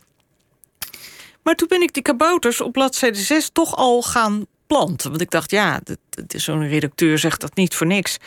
[1.43, 5.11] Maar toen ben ik die kabouters op bladzijde 6 toch al gaan planten.
[5.11, 5.81] Want ik dacht, ja,
[6.27, 8.19] zo'n redacteur zegt dat niet voor niks.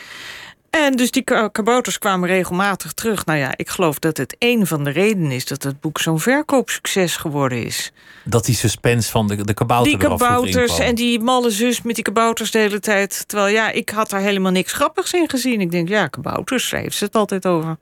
[0.80, 3.24] En dus die kabouters kwamen regelmatig terug.
[3.24, 6.20] Nou ja, ik geloof dat het een van de redenen is dat het boek zo'n
[6.20, 7.92] verkoopsucces geworden is.
[8.24, 12.04] Dat die suspense van de, de kabouter Die kabouters en die malle zus met die
[12.04, 13.24] kabouters de hele tijd.
[13.26, 15.60] Terwijl ja, ik had daar helemaal niks grappigs in gezien.
[15.60, 17.76] Ik denk, ja, kabouters, schreef ze het altijd over.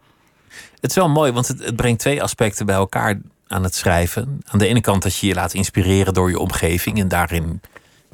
[0.80, 4.40] Het is wel mooi, want het, het brengt twee aspecten bij elkaar aan het schrijven.
[4.44, 7.60] Aan de ene kant dat je je laat inspireren door je omgeving en daarin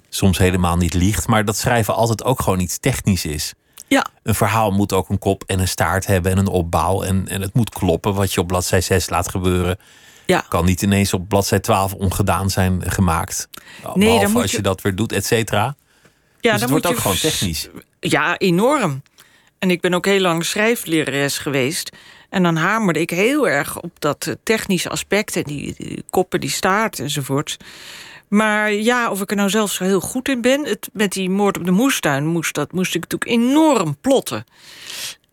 [0.09, 1.27] soms helemaal niet liegt.
[1.27, 3.55] Maar dat schrijven altijd ook gewoon iets technisch is.
[3.89, 4.07] Ja.
[4.23, 7.03] Een verhaal moet ook een kop en een staart hebben en een opbouw.
[7.03, 9.79] En, en het moet kloppen wat je op bladzij 6 laat gebeuren.
[10.27, 10.45] Ja.
[10.49, 13.49] Kan niet ineens op bladzij 12 ongedaan zijn gemaakt.
[13.95, 14.63] Nee, Behalve als je...
[14.63, 15.77] dat weer doet, et cetera.
[16.41, 17.69] Ja, dus het wordt ook gewoon technisch.
[18.01, 19.03] Ja, enorm.
[19.59, 21.97] En ik ben ook heel lang schrijflerares geweest.
[22.31, 25.37] En dan hamerde ik heel erg op dat technische aspect...
[25.37, 27.57] en die, die koppen, die staart enzovoort.
[28.29, 30.65] Maar ja, of ik er nou zelf zo heel goed in ben...
[30.65, 34.45] Het, met die moord op de moestuin moest, dat moest ik natuurlijk enorm plotten.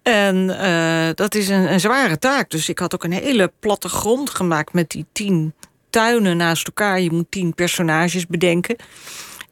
[0.01, 2.49] En uh, dat is een, een, zware taak.
[2.49, 4.73] Dus ik had ook een hele platte grond gemaakt...
[4.73, 5.53] met die tien
[5.89, 7.01] tuinen naast elkaar.
[7.01, 8.75] Je moet tien personages bedenken.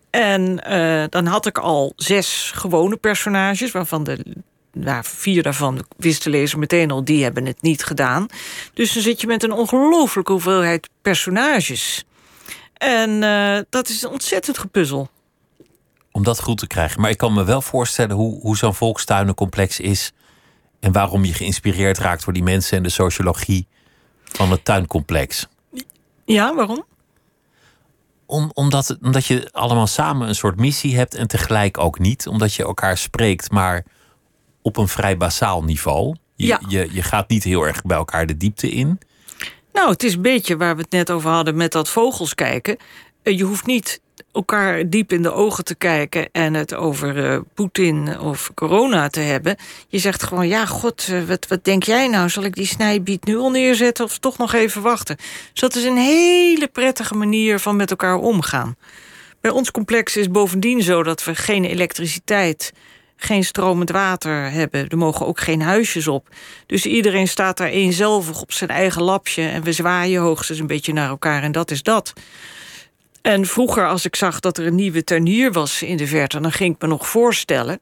[0.10, 3.72] En uh, dan had ik al zes gewone personages...
[3.72, 4.26] waarvan de
[4.74, 7.04] nou, vier daarvan wist de lezer meteen al...
[7.04, 8.28] die hebben het niet gedaan.
[8.74, 12.06] Dus dan zit je met een ongelooflijke hoeveelheid personages...
[12.82, 15.10] En uh, dat is een ontzettend gepuzzel.
[16.12, 17.02] Om dat goed te krijgen.
[17.02, 20.12] Maar ik kan me wel voorstellen hoe, hoe zo'n volkstuinencomplex is.
[20.80, 23.68] En waarom je geïnspireerd raakt door die mensen en de sociologie
[24.24, 25.48] van het tuincomplex.
[26.26, 26.86] Ja, waarom?
[28.26, 32.28] Om, omdat, omdat je allemaal samen een soort missie hebt en tegelijk ook niet.
[32.28, 33.86] Omdat je elkaar spreekt, maar
[34.62, 36.16] op een vrij basaal niveau.
[36.36, 36.62] Je, ja.
[36.68, 39.00] je, je gaat niet heel erg bij elkaar de diepte in.
[39.74, 42.78] Nou, het is een beetje waar we het net over hadden met dat vogels kijken.
[43.24, 47.40] Eh, je hoeft niet elkaar diep in de ogen te kijken en het over uh,
[47.54, 49.56] Poetin of corona te hebben.
[49.88, 52.30] Je zegt gewoon, ja, god, uh, wat, wat denk jij nou?
[52.30, 55.16] Zal ik die snijbiet nu al neerzetten of toch nog even wachten?
[55.52, 58.76] Dus dat is een hele prettige manier van met elkaar omgaan.
[59.42, 62.74] Bij ons complex is bovendien zo dat we geen elektriciteit
[63.24, 64.88] geen stromend water hebben.
[64.88, 66.28] Er mogen ook geen huisjes op.
[66.66, 69.48] Dus iedereen staat daar eenzelvig op zijn eigen lapje...
[69.48, 72.14] en we zwaaien hoogstens een beetje naar elkaar en dat is dat.
[73.22, 76.40] En vroeger, als ik zag dat er een nieuwe tuinier was in de verte...
[76.40, 77.80] dan ging ik me nog voorstellen.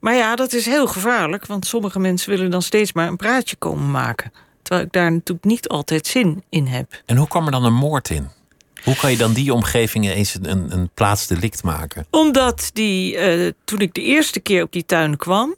[0.00, 1.46] Maar ja, dat is heel gevaarlijk...
[1.46, 4.32] want sommige mensen willen dan steeds maar een praatje komen maken.
[4.62, 7.02] Terwijl ik daar natuurlijk niet altijd zin in heb.
[7.06, 8.28] En hoe kwam er dan een moord in?
[8.84, 12.06] Hoe kan je dan die omgeving eens een, een plaatsdelict maken?
[12.10, 15.54] Omdat die, uh, toen ik de eerste keer op die tuin kwam...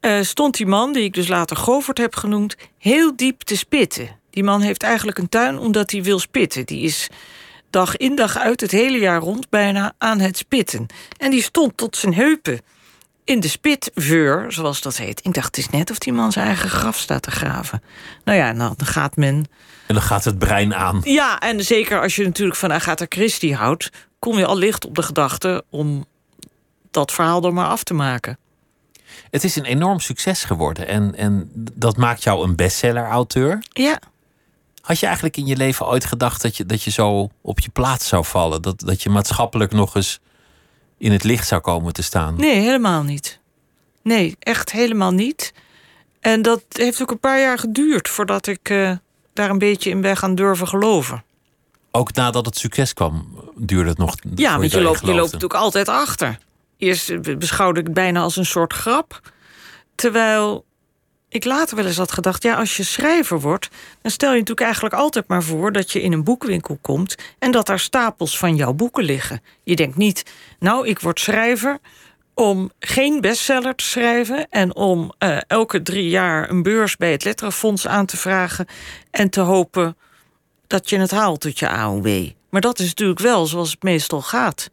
[0.00, 2.56] Uh, stond die man, die ik dus later Govert heb genoemd...
[2.78, 4.08] heel diep te spitten.
[4.30, 6.66] Die man heeft eigenlijk een tuin omdat hij wil spitten.
[6.66, 7.08] Die is
[7.70, 10.86] dag in dag uit het hele jaar rond bijna aan het spitten.
[11.16, 12.60] En die stond tot zijn heupen
[13.24, 15.20] in de spitveur, zoals dat heet.
[15.24, 17.82] Ik dacht, het is net of die man zijn eigen graf staat te graven.
[18.24, 19.46] Nou ja, dan gaat men...
[19.86, 21.00] En dan gaat het brein aan.
[21.04, 23.90] Ja, en zeker als je natuurlijk van Agatha Christie houdt...
[24.18, 26.04] kom je al licht op de gedachte om
[26.90, 28.38] dat verhaal er maar af te maken.
[29.30, 33.62] Het is een enorm succes geworden en, en dat maakt jou een bestseller-auteur.
[33.68, 33.98] Ja.
[34.80, 37.70] Had je eigenlijk in je leven ooit gedacht dat je, dat je zo op je
[37.70, 38.62] plaats zou vallen?
[38.62, 40.20] Dat, dat je maatschappelijk nog eens
[40.98, 42.34] in het licht zou komen te staan?
[42.36, 43.38] Nee, helemaal niet.
[44.02, 45.52] Nee, echt helemaal niet.
[46.20, 48.92] En dat heeft ook een paar jaar geduurd voordat ik uh,
[49.36, 51.24] daar een beetje in ben gaan durven geloven.
[51.90, 54.14] Ook nadat het succes kwam, duurde het nog.
[54.34, 56.38] Ja, want je, loopt, je loopt natuurlijk altijd achter.
[56.78, 59.20] Eerst beschouwde ik het bijna als een soort grap.
[59.94, 60.64] Terwijl
[61.28, 63.68] ik later wel eens had gedacht: ja, als je schrijver wordt,
[64.02, 67.50] dan stel je natuurlijk eigenlijk altijd maar voor dat je in een boekwinkel komt en
[67.50, 69.42] dat daar stapels van jouw boeken liggen.
[69.62, 70.22] Je denkt niet:
[70.58, 71.78] nou, ik word schrijver
[72.38, 77.24] om geen bestseller te schrijven en om uh, elke drie jaar een beurs bij het
[77.24, 78.66] Letterenfonds aan te vragen
[79.10, 79.96] en te hopen
[80.66, 82.26] dat je het haalt tot je AOW.
[82.50, 84.70] Maar dat is natuurlijk wel zoals het meestal gaat.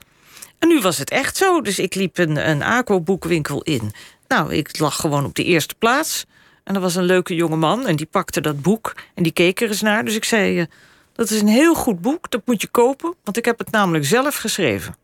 [0.59, 1.61] En nu was het echt zo.
[1.61, 3.91] Dus ik liep een, een ACO-boekwinkel in.
[4.27, 6.25] Nou, ik lag gewoon op de eerste plaats.
[6.63, 9.61] En er was een leuke jonge man en die pakte dat boek en die keek
[9.61, 10.05] er eens naar.
[10.05, 10.65] Dus ik zei, uh,
[11.13, 14.05] dat is een heel goed boek, dat moet je kopen, want ik heb het namelijk
[14.05, 14.95] zelf geschreven.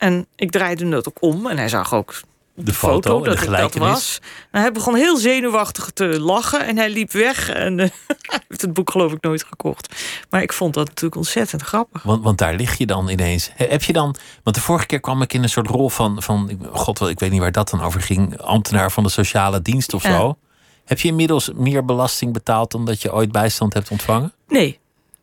[0.00, 2.14] En ik draaide het ook om en hij zag ook
[2.54, 4.20] de foto, foto dat ik dat was.
[4.50, 7.48] Nou, hij begon heel zenuwachtig te lachen en hij liep weg.
[7.48, 7.86] En uh,
[8.30, 9.94] hij heeft het boek geloof ik nooit gekocht.
[10.30, 12.02] Maar ik vond dat natuurlijk ontzettend grappig.
[12.02, 13.50] Want, want daar lig je dan ineens.
[13.54, 16.60] Heb je dan, want de vorige keer kwam ik in een soort rol van, van
[16.72, 20.02] god, ik weet niet waar dat dan over ging, ambtenaar van de sociale dienst of
[20.02, 20.36] zo.
[20.84, 24.32] Heb je inmiddels meer belasting betaald dan dat je ooit bijstand hebt ontvangen?
[24.48, 24.78] Nee,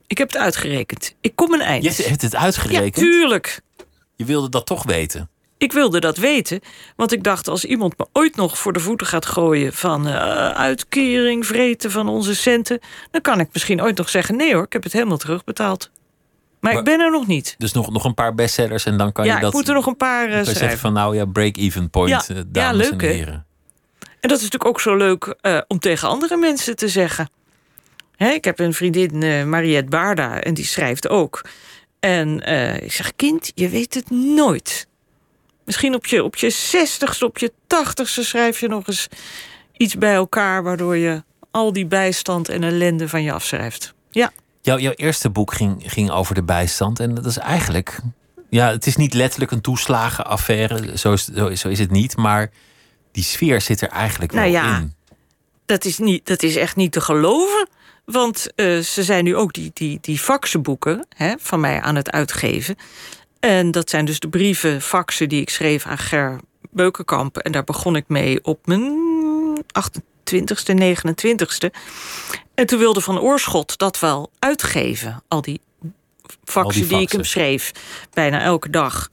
[0.08, 1.16] ik heb het uitgerekend.
[1.22, 1.84] Ik kom een eind.
[1.84, 2.96] Je hebt het uitgerekend?
[2.96, 3.62] Ja, tuurlijk.
[4.18, 5.30] Je wilde dat toch weten?
[5.58, 6.60] Ik wilde dat weten,
[6.96, 10.14] want ik dacht als iemand me ooit nog voor de voeten gaat gooien van uh,
[10.50, 12.80] uitkering, vreten van onze centen,
[13.12, 15.90] dan kan ik misschien ooit nog zeggen: nee hoor, ik heb het helemaal terugbetaald.
[16.60, 17.56] Maar, maar ik ben er nog niet.
[17.58, 19.52] Dus nog, nog een paar bestsellers en dan kan ja, je dat.
[19.52, 22.36] Ja, ik moet er nog een paar uh, zeggen van nou ja, break-even point, ja,
[22.36, 23.46] uh, dames ja, leuk, en heren.
[24.00, 27.30] En dat is natuurlijk ook zo leuk uh, om tegen andere mensen te zeggen.
[28.16, 31.42] Hè, ik heb een vriendin, Mariette Baarda, en die schrijft ook.
[32.00, 34.88] En uh, ik zeg, kind, je weet het nooit.
[35.66, 39.08] Misschien op je, op je zestigste, op je tachtigste schrijf je nog eens
[39.78, 40.64] iets bij elkaar...
[40.64, 43.94] waardoor je al die bijstand en ellende van je afschrijft.
[44.10, 44.32] Ja.
[44.62, 47.00] Jouw, jouw eerste boek ging, ging over de bijstand.
[47.00, 48.00] En dat is eigenlijk...
[48.50, 50.98] Ja, het is niet letterlijk een toeslagenaffaire.
[50.98, 52.18] Zo is, zo, zo is het niet.
[52.18, 52.52] Maar
[53.12, 54.94] die sfeer zit er eigenlijk nou wel ja, in.
[55.66, 57.68] Dat is, niet, dat is echt niet te geloven.
[58.12, 62.12] Want uh, ze zijn nu ook die, die, die faxenboeken hè, van mij aan het
[62.12, 62.76] uitgeven.
[63.40, 66.40] En dat zijn dus de brieven, faxen die ik schreef aan Ger
[66.72, 67.38] Beukenkamp.
[67.38, 68.98] En daar begon ik mee op mijn
[69.60, 71.70] 28ste, 29ste.
[72.56, 75.24] En toen wilde Van Oorschot dat wel uitgeven.
[75.28, 75.62] Al die
[76.44, 76.88] faxen, al die, faxen.
[76.88, 77.72] die ik hem schreef,
[78.14, 79.10] bijna elke dag.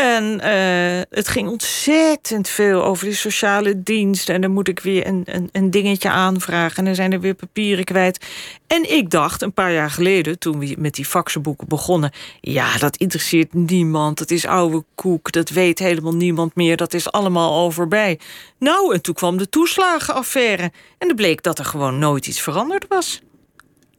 [0.00, 4.28] En uh, het ging ontzettend veel over die sociale dienst.
[4.28, 6.76] En dan moet ik weer een, een, een, dingetje aanvragen.
[6.76, 8.26] En dan zijn er weer papieren kwijt.
[8.66, 12.12] En ik dacht een paar jaar geleden, toen we met die faxenboeken begonnen...
[12.40, 14.18] ja, dat interesseert niemand.
[14.18, 15.32] Dat is oude koek.
[15.32, 16.76] Dat weet helemaal niemand meer.
[16.76, 18.18] Dat is allemaal al voorbij.
[18.58, 20.72] Nou, en toen kwam de toeslagenaffaire.
[20.98, 23.20] En er bleek dat er gewoon nooit iets veranderd was.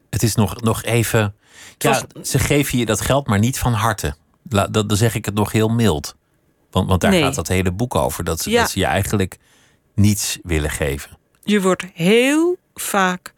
[0.09, 1.35] Het is nog, nog even...
[1.77, 4.15] Ja, ze geven je dat geld, maar niet van harte
[4.51, 6.15] dat, dan zeg ik het nog heel mild.
[6.71, 8.23] Want, want daar gaat dat hele boek over.
[8.23, 9.37] Dat ze, dat ze je eigenlijk
[9.95, 11.17] niets willen geven.
[11.43, 13.33] Je wordt heel vaak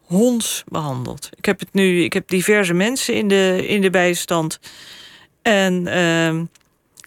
[0.00, 1.28] honds behandeld.
[1.36, 4.58] Ik heb het nu, ik heb diverse mensen in de, in de bijstand.
[5.42, 6.42] En uh,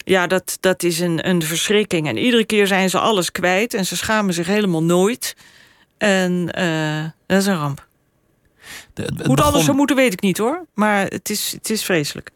[0.04, 2.08] ja, dat, dat is een, een verschrikking.
[2.08, 5.36] En iedere keer zijn ze alles kwijt en ze schamen zich helemaal nooit.
[5.98, 7.86] En uh, dat is een ramp.
[8.94, 9.44] De, Hoe het begon...
[9.44, 10.66] alles zou moeten, weet ik niet hoor.
[10.74, 12.30] Maar het is, het is vreselijk.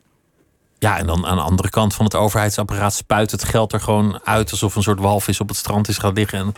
[0.83, 4.21] Ja, en dan aan de andere kant van het overheidsapparaat spuit het geld er gewoon
[4.25, 6.55] uit alsof een soort walvis op het strand is gaan liggen en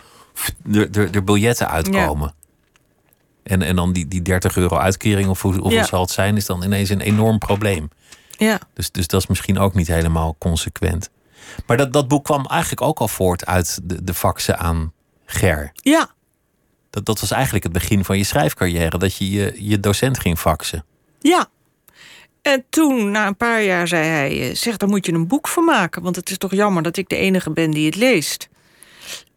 [1.11, 2.33] er, biljetten uitkomen.
[3.43, 5.83] En, en dan die, die 30 euro uitkering of hoeveel ja.
[5.83, 7.89] zal het zijn, is dan ineens een enorm probleem.
[8.29, 8.59] Ja.
[8.73, 11.09] Dus, dus dat is misschien ook niet helemaal consequent.
[11.65, 14.93] Maar dat, dat boek kwam eigenlijk ook al voort uit de, de faxen aan
[15.25, 15.71] Ger.
[15.73, 16.09] Ja.
[16.89, 20.39] Dat, dat was eigenlijk het begin van je schrijfcarrière, dat je je, je docent ging
[20.39, 20.85] faxen.
[21.19, 21.47] Ja,
[22.45, 25.47] en toen, na een paar jaar, zei hij: eh, Zeg, daar moet je een boek
[25.47, 26.01] van maken.
[26.01, 28.49] Want het is toch jammer dat ik de enige ben die het leest.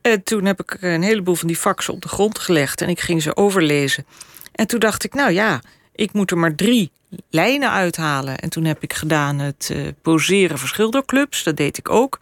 [0.00, 3.00] En toen heb ik een heleboel van die faxen op de grond gelegd en ik
[3.00, 4.06] ging ze overlezen.
[4.52, 5.60] En toen dacht ik, nou ja,
[5.94, 6.90] ik moet er maar drie
[7.30, 8.38] lijnen uithalen.
[8.38, 11.42] En toen heb ik gedaan het uh, poseren voor schilderclubs.
[11.42, 12.18] Dat deed ik ook.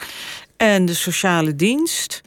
[0.56, 2.20] En de sociale dienst.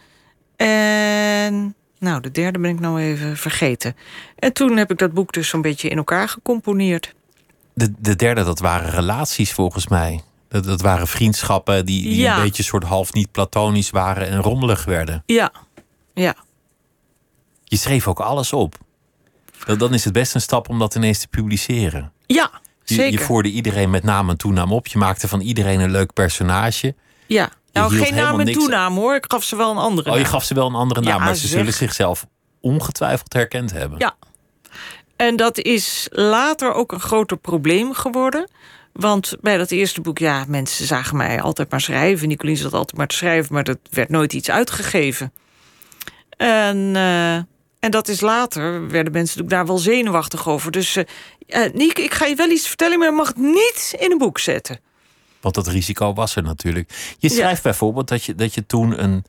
[0.55, 3.95] En nou, de derde ben ik nou even vergeten.
[4.35, 7.13] En toen heb ik dat boek dus zo'n beetje in elkaar gecomponeerd.
[7.79, 10.21] De, de derde, dat waren relaties volgens mij.
[10.47, 14.85] Dat, dat waren vriendschappen die, die een beetje soort half niet platonisch waren en rommelig
[14.85, 15.23] werden.
[15.25, 15.51] Ja,
[16.13, 16.35] ja.
[17.63, 18.77] Je schreef ook alles op.
[19.77, 22.11] Dan is het best een stap om dat ineens te publiceren.
[22.25, 22.51] Ja,
[22.83, 23.05] zeker.
[23.05, 24.87] Je, je voerde iedereen met naam en toenaam op.
[24.87, 26.95] Je maakte van iedereen een leuk personage.
[27.27, 29.15] Ja, nou geen naam en toenaam hoor.
[29.15, 31.35] Ik gaf ze wel een andere Oh, je gaf ze wel een andere naam, maar
[31.35, 32.25] ze zullen zichzelf
[32.61, 33.99] ongetwijfeld herkend hebben.
[33.99, 34.15] Ja.
[35.19, 38.49] En dat is later ook een groter probleem geworden.
[38.93, 42.27] Want bij dat eerste boek, ja, mensen zagen mij altijd maar schrijven.
[42.27, 45.33] Nicolien zat altijd maar te schrijven, maar er werd nooit iets uitgegeven.
[46.29, 47.33] En, uh,
[47.79, 50.71] en dat is later, werden mensen daar wel zenuwachtig over.
[50.71, 51.03] Dus uh,
[51.47, 54.17] uh, Niek, ik ga je wel iets vertellen, maar je mag het niet in een
[54.17, 54.79] boek zetten.
[55.41, 57.15] Want dat risico was er natuurlijk.
[57.17, 59.25] Je schrijft bijvoorbeeld dat je, dat je toen een,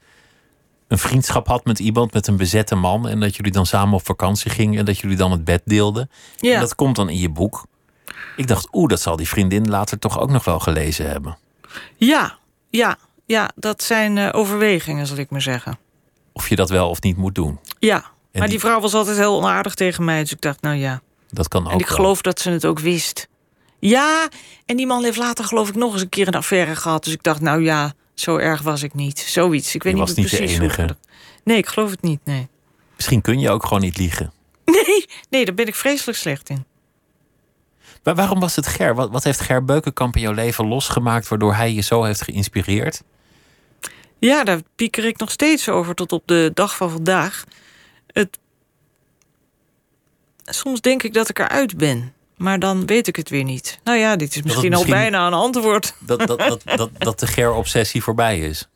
[0.90, 3.08] een vriendschap had met iemand, met een bezette man.
[3.08, 6.10] En dat jullie dan samen op vakantie gingen en dat jullie dan het bed deelden.
[6.36, 6.54] Ja.
[6.54, 7.66] En dat komt dan in je boek.
[8.36, 11.38] Ik dacht, oeh, dat zal die vriendin later toch ook nog wel gelezen hebben.
[11.96, 12.38] Ja,
[12.70, 15.78] ja, ja, dat zijn uh, overwegingen, zal ik maar zeggen.
[16.32, 17.58] Of je dat wel of niet moet doen.
[17.78, 18.60] Ja, maar die...
[18.60, 20.20] vrouw was altijd heel onaardig tegen mij.
[20.20, 21.00] Dus ik dacht, nou ja.
[21.28, 21.72] Dat kan ook.
[21.72, 23.28] En ik geloof dat ze het ook wist.
[23.78, 24.28] Ja,
[24.66, 27.04] en die man heeft later geloof ik nog eens een keer een affaire gehad.
[27.04, 29.18] Dus ik dacht, nou ja, zo erg was ik niet.
[29.18, 29.74] Zoiets.
[29.74, 30.96] Ik weet je niet, was niet precies de enige.
[31.44, 32.48] Nee, ik geloof het niet, nee.
[32.96, 34.32] Misschien kun je ook gewoon niet liegen.
[34.70, 36.64] Nee, nee, daar ben ik vreselijk slecht in.
[38.02, 38.94] Maar waarom was het Ger?
[38.94, 41.28] Wat, wat heeft Ger Beukenkamp in jouw leven losgemaakt...
[41.28, 43.02] waardoor hij je zo heeft geïnspireerd?
[44.18, 47.44] Ja, daar pieker ik nog steeds over tot op de dag van vandaag.
[48.06, 48.38] Het...
[50.44, 52.12] Soms denk ik dat ik eruit ben.
[52.40, 53.80] Maar dan weet ik het weer niet.
[53.84, 55.94] Nou ja, dit is misschien, misschien al bijna een antwoord.
[56.06, 58.68] Dat, dat, dat, dat, dat de Ger-obsessie voorbij is?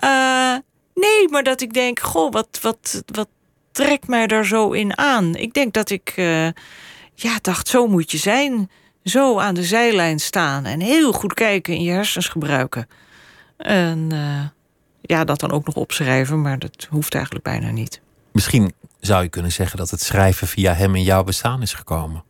[0.00, 0.56] Uh,
[0.94, 2.00] nee, maar dat ik denk...
[2.00, 3.28] Goh, wat, wat, wat
[3.72, 5.34] trekt mij daar zo in aan?
[5.34, 6.12] Ik denk dat ik...
[6.16, 6.48] Uh,
[7.14, 8.70] ja, dacht, zo moet je zijn.
[9.02, 10.64] Zo aan de zijlijn staan.
[10.64, 12.88] En heel goed kijken en je hersens gebruiken.
[13.56, 14.40] En uh,
[15.00, 16.42] ja, dat dan ook nog opschrijven.
[16.42, 18.00] Maar dat hoeft eigenlijk bijna niet.
[18.32, 22.24] Misschien zou je kunnen zeggen dat het schrijven via hem in jouw bestaan is gekomen.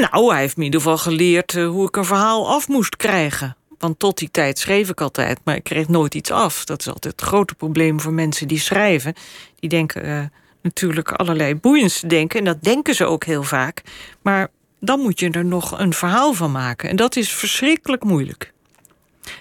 [0.00, 2.96] Nou, hij heeft me in ieder geval geleerd uh, hoe ik een verhaal af moest
[2.96, 3.56] krijgen.
[3.78, 6.64] Want tot die tijd schreef ik altijd, maar ik kreeg nooit iets af.
[6.64, 9.14] Dat is altijd het grote probleem voor mensen die schrijven.
[9.58, 10.20] Die denken uh,
[10.62, 12.38] natuurlijk allerlei boeiends denken.
[12.38, 13.82] En dat denken ze ook heel vaak.
[14.22, 14.48] Maar
[14.80, 16.88] dan moet je er nog een verhaal van maken.
[16.88, 18.52] En dat is verschrikkelijk moeilijk.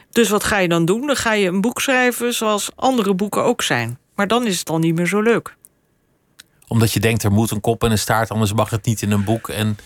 [0.09, 1.07] Dus wat ga je dan doen?
[1.07, 3.97] Dan ga je een boek schrijven zoals andere boeken ook zijn.
[4.15, 5.55] Maar dan is het al niet meer zo leuk.
[6.67, 9.11] Omdat je denkt, er moet een kop en een staart, anders mag het niet in
[9.11, 9.49] een boek.
[9.49, 9.77] En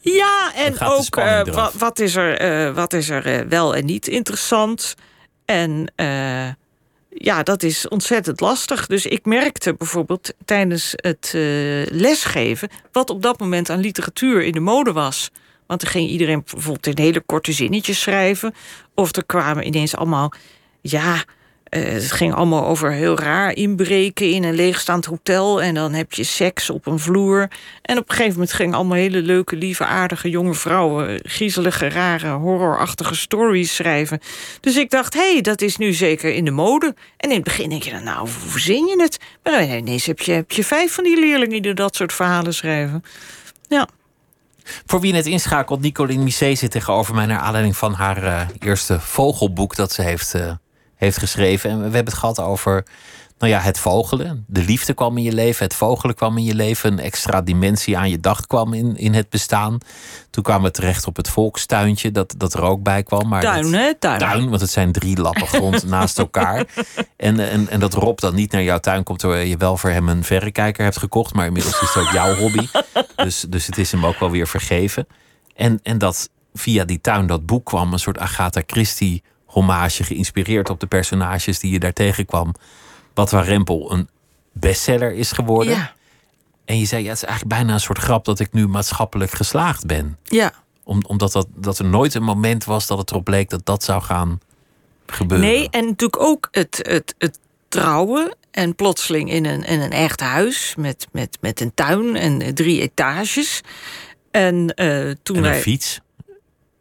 [0.00, 3.84] ja, en ook uh, wat, wat, is er, uh, wat is er uh, wel en
[3.84, 4.94] niet interessant.
[5.44, 5.92] En
[7.08, 8.86] ja, dat is ontzettend lastig.
[8.86, 11.30] Dus ik merkte bijvoorbeeld tijdens het
[11.90, 12.68] lesgeven...
[12.92, 15.30] wat op dat moment aan literatuur in de mode was.
[15.66, 18.54] Want er ging iedereen bijvoorbeeld in hele korte zinnetjes schrijven.
[18.94, 20.32] Of er kwamen ineens allemaal...
[20.80, 21.24] ja,
[21.70, 25.62] uh, het ging allemaal over heel raar inbreken in een leegstaand hotel.
[25.62, 27.48] En dan heb je seks op een vloer.
[27.82, 31.20] En op een gegeven moment gingen allemaal hele leuke, lieve, aardige jonge vrouwen.
[31.22, 34.20] griezelige, rare, horrorachtige stories schrijven.
[34.60, 36.94] Dus ik dacht, hé, hey, dat is nu zeker in de mode.
[37.16, 39.18] En in het begin denk je, nou, hoe zin je het?
[39.42, 43.04] Maar ineens heb je, heb je vijf van die leerlingen die dat soort verhalen schrijven.
[43.68, 43.88] Ja.
[44.86, 47.26] Voor wie net inschakelt, Nicoline Misset zit tegenover mij...
[47.26, 50.34] naar aanleiding van haar uh, eerste vogelboek dat ze heeft...
[50.34, 50.52] Uh
[51.00, 51.70] heeft geschreven.
[51.70, 52.84] En we hebben het gehad over
[53.38, 54.44] nou ja, het vogelen.
[54.46, 56.92] De liefde kwam in je leven, het vogelen kwam in je leven.
[56.92, 59.78] Een extra dimensie aan je dag kwam in, in het bestaan.
[60.30, 63.28] Toen kwamen we terecht op het volkstuintje, dat, dat er ook bij kwam.
[63.28, 63.94] Maar tuin, hè?
[63.94, 64.18] Tuin.
[64.18, 64.48] tuin.
[64.48, 66.66] Want het zijn drie lappen grond naast elkaar.
[67.16, 69.18] En, en, en dat Rob dan niet naar jouw tuin komt...
[69.18, 71.34] terwijl je wel voor hem een verrekijker hebt gekocht.
[71.34, 72.66] Maar inmiddels is ook jouw hobby.
[73.16, 75.06] Dus, dus het is hem ook wel weer vergeven.
[75.54, 77.92] En, en dat via die tuin dat boek kwam...
[77.92, 82.54] een soort Agatha Christie hommage geïnspireerd op de personages die je daar tegenkwam.
[83.14, 84.08] Wat waar Rempel een
[84.52, 85.74] bestseller is geworden.
[85.74, 85.92] Ja.
[86.64, 89.30] En je zei, ja, het is eigenlijk bijna een soort grap dat ik nu maatschappelijk
[89.30, 90.18] geslaagd ben.
[90.22, 90.52] Ja.
[90.84, 93.82] Om, omdat dat, dat er nooit een moment was dat het erop leek dat dat
[93.82, 94.40] zou gaan
[95.06, 95.46] gebeuren.
[95.46, 97.38] Nee, en natuurlijk ook het, het, het
[97.68, 98.34] trouwen.
[98.50, 102.80] En plotseling in een, in een echt huis met, met, met een tuin en drie
[102.80, 103.60] etages.
[104.30, 105.60] En, uh, toen en een wij...
[105.60, 106.00] fiets.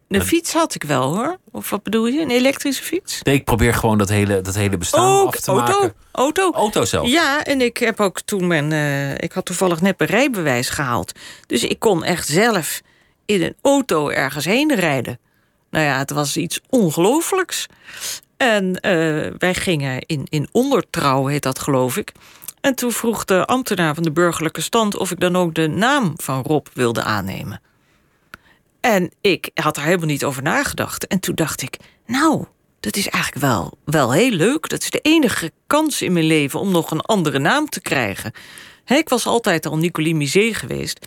[0.10, 1.38] Een fiets had ik wel hoor.
[1.51, 2.22] Of wat bedoel je?
[2.22, 3.22] Een elektrische fiets?
[3.22, 5.72] Nee, ik probeer gewoon dat hele, dat hele bestaan af te auto.
[5.74, 5.93] maken.
[6.12, 6.51] Auto.
[6.51, 7.07] Auto zelf.
[7.07, 8.72] Ja, en ik heb ook toen mijn.
[8.72, 11.12] eh, ik had toevallig net mijn rijbewijs gehaald.
[11.45, 12.82] Dus ik kon echt zelf
[13.26, 15.20] in een auto ergens heen rijden.
[15.70, 17.66] Nou ja, het was iets ongelooflijks.
[18.38, 18.91] En eh,
[19.38, 22.12] wij gingen in, in ondertrouw, heet dat geloof ik.
[22.62, 26.14] En toen vroeg de ambtenaar van de burgerlijke stand of ik dan ook de naam
[26.16, 27.62] van Rob wilde aannemen.
[28.80, 31.07] En ik had daar helemaal niet over nagedacht.
[31.07, 32.45] En toen dacht ik, nou,
[32.80, 34.69] dat is eigenlijk wel, wel heel leuk.
[34.69, 38.32] Dat is de enige kans in mijn leven om nog een andere naam te krijgen.
[38.86, 41.05] Ik was altijd al Nicolie Misé geweest.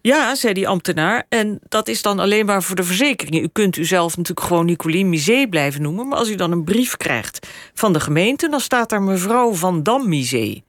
[0.00, 1.26] Ja, zei die ambtenaar.
[1.28, 3.42] En dat is dan alleen maar voor de verzekering.
[3.42, 6.08] U kunt uzelf natuurlijk gewoon Nicolie Misé blijven noemen.
[6.08, 9.82] Maar als u dan een brief krijgt van de gemeente, dan staat daar mevrouw Van
[9.82, 10.62] Dam Misé.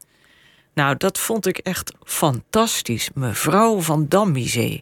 [0.73, 3.09] Nou, dat vond ik echt fantastisch.
[3.13, 4.81] Mevrouw Van Dam Misé.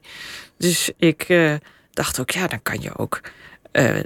[0.63, 1.53] Dus ik eh,
[1.91, 3.21] dacht ook, ja, dan kan je ook
[3.71, 3.99] eh,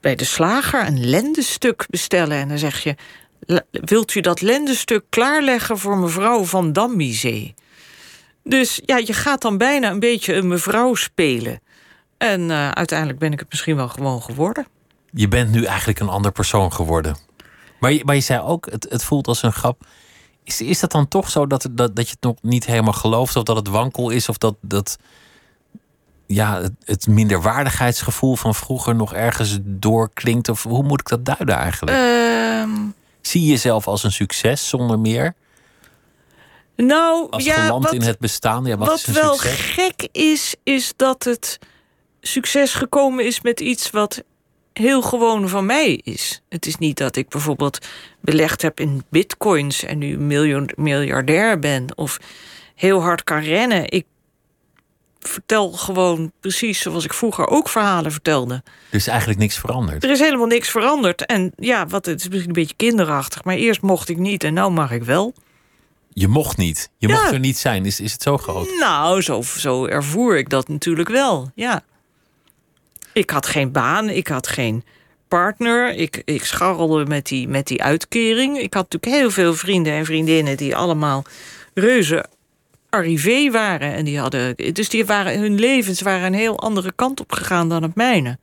[0.00, 2.36] bij de slager een lendenstuk bestellen.
[2.36, 2.94] En dan zeg je,
[3.40, 7.54] "La- wilt u dat lendenstuk klaarleggen voor mevrouw Van Dam Misé?
[8.44, 11.60] Dus ja, je gaat dan bijna een beetje een mevrouw spelen.
[12.18, 14.66] En eh, uiteindelijk ben ik het misschien wel gewoon geworden.
[15.10, 17.16] Je bent nu eigenlijk een ander persoon geworden.
[17.80, 19.86] Maar je, maar je zei ook, het, het voelt als een grap.
[20.44, 23.36] Is, is dat dan toch zo dat, dat, dat je het nog niet helemaal gelooft?
[23.36, 24.28] Of dat het wankel is?
[24.28, 24.98] Of dat, dat
[26.28, 30.48] ja, het, het minderwaardigheidsgevoel van vroeger nog ergens doorklinkt?
[30.48, 31.96] Of hoe moet ik dat duiden eigenlijk?
[31.96, 32.70] Ehm,
[33.20, 35.34] Zie je jezelf als een succes zonder meer?
[36.76, 38.64] nou, Als ja, geland wat, in het bestaan?
[38.64, 39.60] Ja, wat, wat wel succes?
[39.60, 41.58] gek is, is dat het
[42.20, 44.22] succes gekomen is met iets wat
[44.72, 46.42] heel gewoon van mij is.
[46.48, 47.86] Het is niet dat ik bijvoorbeeld
[48.20, 52.18] belegd heb in bitcoins en nu miljoen- miljardair ben of
[52.74, 53.90] heel hard kan rennen.
[53.90, 54.06] Ik
[55.28, 58.54] vertel gewoon precies zoals ik vroeger ook verhalen vertelde.
[58.90, 60.04] Er is eigenlijk niks veranderd.
[60.04, 61.26] Er is helemaal niks veranderd.
[61.26, 64.54] En ja, wat, het is misschien een beetje kinderachtig, maar eerst mocht ik niet en
[64.54, 65.34] nou mag ik wel.
[66.12, 66.90] Je mocht niet.
[66.96, 67.14] Je Ja.
[67.14, 67.86] mocht er niet zijn.
[67.86, 68.68] Is, is het zo groot?
[68.80, 71.82] Nou, zo, zo ervoer ik dat natuurlijk wel, ja.
[73.12, 74.84] Ik had geen baan, ik had geen
[75.28, 75.94] partner.
[75.94, 78.58] Ik, ik scharrelde met die, met die uitkering.
[78.58, 80.56] Ik had natuurlijk heel veel vrienden en vriendinnen...
[80.56, 81.24] die allemaal
[81.74, 82.24] reuze
[82.88, 83.92] arrivé waren.
[83.92, 87.68] En die hadden, dus die waren, hun levens waren een heel andere kant op gegaan
[87.68, 88.38] dan het mijne.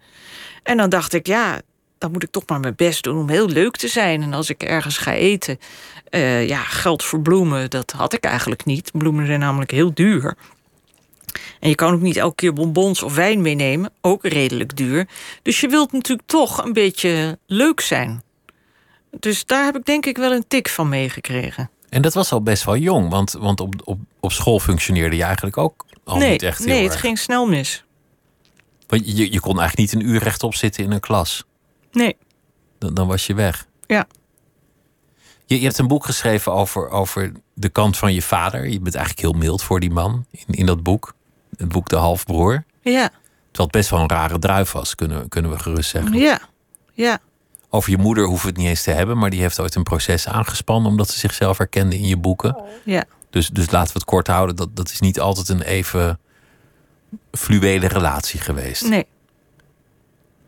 [0.63, 1.61] En dan dacht ik, ja,
[1.97, 4.21] dan moet ik toch maar mijn best doen om heel leuk te zijn.
[4.21, 5.59] En als ik ergens ga eten,
[6.09, 8.91] eh, ja, geld voor bloemen, dat had ik eigenlijk niet.
[8.93, 10.35] Bloemen zijn namelijk heel duur.
[11.59, 15.07] En je kan ook niet elke keer bonbons of wijn meenemen, ook redelijk duur.
[15.41, 18.23] Dus je wilt natuurlijk toch een beetje leuk zijn.
[19.19, 21.69] Dus daar heb ik denk ik wel een tik van meegekregen.
[21.95, 25.23] En dat was al best wel jong, want, want op, op, op school functioneerde je
[25.23, 27.83] eigenlijk ook al nee, niet echt heel nee het ging snel mis.
[28.87, 31.43] Want je, je kon eigenlijk niet een uur rechtop zitten in een klas.
[31.91, 32.17] Nee,
[32.77, 33.67] Dan, dan was je weg.
[33.87, 34.07] ja.
[35.45, 38.67] Je, je hebt een boek geschreven over, over de kant van je vader.
[38.67, 41.13] Je bent eigenlijk heel mild voor die man in, in dat boek.
[41.57, 42.63] Het boek De Halfbroer.
[42.81, 43.11] Ja, Terwijl
[43.51, 46.13] het best wel een rare druif was, kunnen, kunnen we gerust zeggen.
[46.13, 46.39] ja,
[46.93, 47.19] ja.
[47.69, 49.83] Over je moeder hoeven we het niet eens te hebben, maar die heeft ooit een
[49.83, 52.63] proces aangespannen omdat ze zichzelf herkende in je boeken.
[52.83, 53.03] ja.
[53.29, 54.55] Dus, dus laten we het kort houden.
[54.55, 56.19] Dat, dat is niet altijd een even
[57.31, 58.87] fluwele relatie geweest.
[58.89, 59.05] Nee.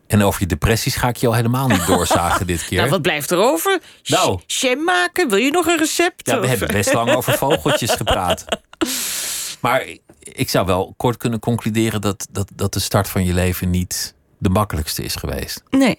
[0.08, 2.78] En over je depressies ga ik je al helemaal niet doorzagen dit keer.
[2.78, 3.80] Nou, wat blijft er over?
[4.04, 4.40] Nou.
[4.46, 5.30] Jam maken?
[5.30, 6.28] Wil je nog een recept?
[6.28, 8.46] Ja, we Of- hebben best lang over vogeltjes gepraat.
[9.62, 9.86] Maar
[10.20, 14.14] ik zou wel kort kunnen concluderen dat, dat, dat de start van je leven niet
[14.38, 15.64] de makkelijkste is geweest.
[15.70, 15.98] Nee.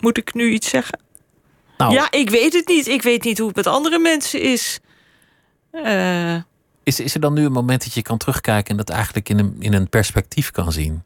[0.00, 1.00] Moet ik nu iets zeggen?
[1.78, 2.86] Nou, Ja, ik weet het niet.
[2.86, 4.80] Ik weet niet hoe het met andere mensen is.
[5.70, 6.34] Eh,
[6.82, 9.38] is, is er dan nu een moment dat je kan terugkijken en dat eigenlijk in
[9.38, 11.02] een, in een perspectief kan zien?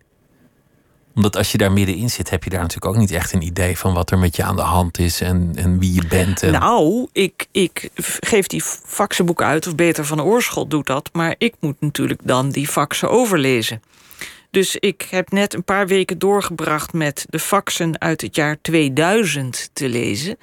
[1.14, 3.78] Omdat als je daar middenin zit, heb je daar natuurlijk ook niet echt een idee
[3.78, 6.42] van wat er met je aan de hand is en, en wie je bent.
[6.42, 7.90] En, Nou, ik, ik
[8.20, 11.10] geef die faxenboeken uit, of beter Van Oorschot doet dat.
[11.12, 13.82] Maar ik moet natuurlijk dan die faxen overlezen.
[14.52, 19.70] Dus ik heb net een paar weken doorgebracht met de faxen uit het jaar 2000
[19.72, 20.38] te lezen.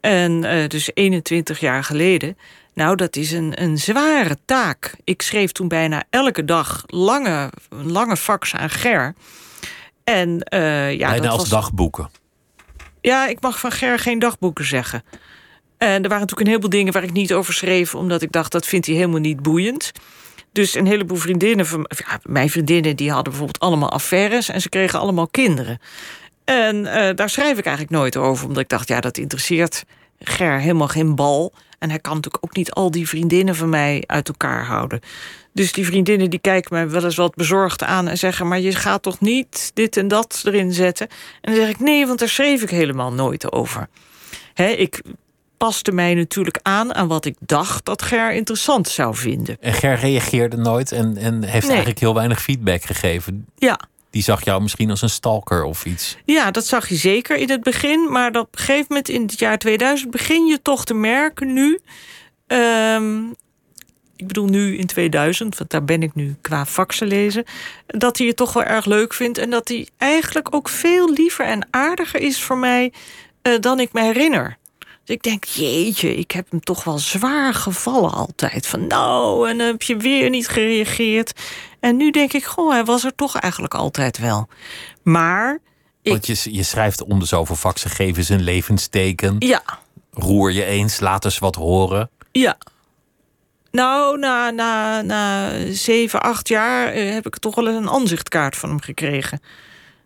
[0.00, 2.38] En eh, dus 21 jaar geleden.
[2.74, 4.94] Nou, dat is een, een zware taak.
[5.04, 9.14] Ik schreef toen bijna elke dag lange, lange faxen aan Ger.
[10.04, 11.48] En eh, ja, bijna dat als was...
[11.48, 12.10] dagboeken.
[13.00, 15.02] Ja, ik mag van Ger geen dagboeken zeggen.
[15.78, 18.52] En er waren natuurlijk een heleboel dingen waar ik niet over schreef, omdat ik dacht
[18.52, 19.92] dat vindt hij helemaal niet boeiend.
[20.54, 24.68] Dus een heleboel vriendinnen van ja, mijn vriendinnen die hadden bijvoorbeeld allemaal affaires en ze
[24.68, 25.78] kregen allemaal kinderen.
[26.44, 29.84] En eh, daar schrijf ik eigenlijk nooit over, omdat ik dacht, ja, dat interesseert
[30.18, 31.52] Ger helemaal geen bal.
[31.78, 35.00] En hij kan natuurlijk ook niet al die vriendinnen van mij uit elkaar houden.
[35.52, 38.74] Dus die vriendinnen die kijken mij wel eens wat bezorgd aan en zeggen: Maar je
[38.74, 41.08] gaat toch niet dit en dat erin zetten?
[41.40, 43.88] En dan zeg ik: Nee, want daar schreef ik helemaal nooit over.
[44.54, 45.02] Hè, ik
[45.64, 49.56] paste mij natuurlijk aan aan wat ik dacht dat Ger interessant zou vinden.
[49.60, 51.70] En Ger reageerde nooit en, en heeft Nee.
[51.70, 53.46] eigenlijk heel weinig feedback gegeven.
[53.56, 53.80] Ja.
[54.10, 56.16] Die zag jou misschien als een stalker of iets.
[56.24, 58.12] Ja, dat zag je zeker in het begin.
[58.12, 61.78] Maar op een gegeven moment in het jaar 2000 begin je toch te merken nu.
[62.46, 63.22] ehm,
[64.16, 67.44] ik bedoel nu in 2000, want daar ben ik nu qua faxen lezen.
[67.86, 69.38] Dat hij het toch wel erg leuk vindt.
[69.38, 72.92] En dat hij eigenlijk ook veel liever en aardiger is voor mij
[73.42, 74.56] eh, dan ik me herinner.
[75.04, 78.66] Dus ik denk, jeetje, ik heb hem toch wel zwaar gevallen altijd.
[78.66, 81.32] Van nou, en dan heb je weer niet gereageerd.
[81.80, 84.48] En nu denk ik, goh, hij was er toch eigenlijk altijd wel.
[85.02, 85.58] Maar
[86.02, 89.36] Want je, je schrijft om de zoveel faxen, geven ze een levensteken.
[89.38, 89.62] ja,
[90.10, 92.10] Roer je eens, laat eens wat horen.
[92.32, 92.56] Ja.
[93.70, 98.56] Nou, na, na, na zeven, acht jaar eh, heb ik toch wel eens een aanzichtkaart
[98.56, 99.40] van hem gekregen.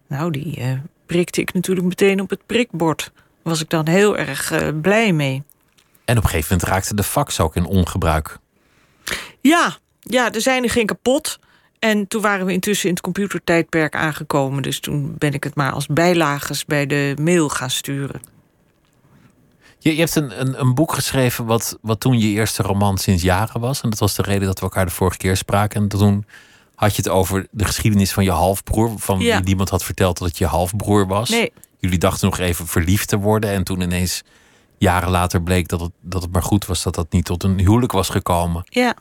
[0.07, 0.72] Nou, die eh,
[1.07, 3.12] prikte ik natuurlijk meteen op het prikbord.
[3.49, 5.42] Was ik dan heel erg eh, blij mee.
[6.05, 8.38] En op een gegeven moment raakte de fax ook in ongebruik.
[9.40, 11.38] Ja, ja, de zijne ging kapot.
[11.78, 14.62] En toen waren we intussen in het computertijdperk aangekomen.
[14.62, 18.20] Dus toen ben ik het maar als bijlages bij de mail gaan sturen.
[19.78, 23.22] Je, je hebt een, een, een boek geschreven wat, wat toen je eerste roman sinds
[23.22, 23.80] jaren was.
[23.80, 25.80] En dat was de reden dat we elkaar de vorige keer spraken.
[25.82, 26.26] En toen
[26.74, 28.99] had je het over de geschiedenis van je halfbroer.
[28.99, 29.36] Van Ja.
[29.36, 31.28] wie niemand had verteld dat het je halfbroer was.
[31.28, 33.51] Nee, Jullie dachten nog even verliefd te worden.
[33.51, 34.22] En toen ineens
[34.79, 37.59] jaren later bleek dat het, dat het maar goed was dat dat niet tot een
[37.59, 38.62] huwelijk was gekomen.
[38.64, 38.95] ja.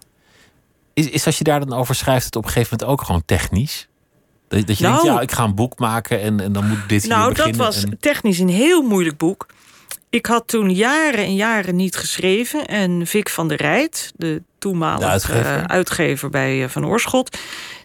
[0.93, 3.23] Is, is als je daar dan over schrijft, het op een gegeven moment ook gewoon
[3.25, 3.87] technisch?
[4.47, 4.95] Dat, dat je Nou.
[5.01, 7.35] denkt, ja, ik ga een boek maken en, en dan moet dit hier Nou, dat
[7.35, 7.61] beginnen.
[7.61, 9.45] was en- technisch een heel moeilijk boek.
[10.09, 12.65] Ik had toen jaren en jaren niet geschreven.
[12.65, 15.55] En Vic van der Rijt, de toenmalige De uitgever.
[15.57, 17.37] eh, uitgever bij eh, Van Oorschot...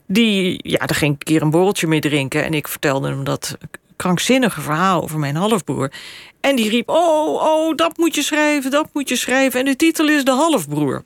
[0.06, 2.44] die, ja, daar ging ik een keer een borreltje mee drinken...
[2.44, 3.56] en ik vertelde hem dat
[3.96, 5.92] krankzinnige verhaal over mijn halfbroer.
[6.40, 9.60] En die riep, oh, oh, dat moet je schrijven, dat moet je schrijven.
[9.60, 11.04] En de titel is De Halfbroer.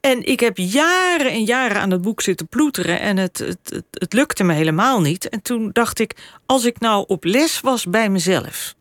[0.00, 3.84] En ik heb jaren en jaren aan het boek zitten ploeteren en het, het, het,
[3.90, 5.28] het lukte me helemaal niet.
[5.28, 6.16] En toen dacht ik,
[6.46, 8.74] als ik nou op les was bij mezelf.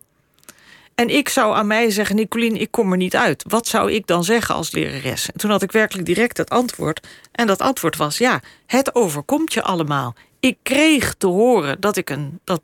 [0.95, 3.43] En ik zou aan mij zeggen, Nicolien, ik kom er niet uit.
[3.47, 5.31] Wat zou ik dan zeggen als lerares?
[5.31, 7.07] En toen had ik werkelijk direct het antwoord.
[7.31, 10.15] En dat antwoord was, ja, het overkomt je allemaal.
[10.47, 12.61] Ik kreeg te horen dat ik een, dat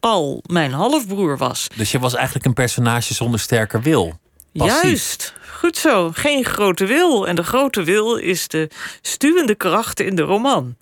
[0.00, 1.68] Paul mijn halfbroer was.
[1.76, 4.18] Dus je was eigenlijk een personage zonder sterke wil.
[4.52, 4.82] Passief.
[4.82, 6.10] Juist, goed zo.
[6.14, 7.28] Geen grote wil.
[7.28, 10.76] En de grote wil is de stuwende kracht in de roman.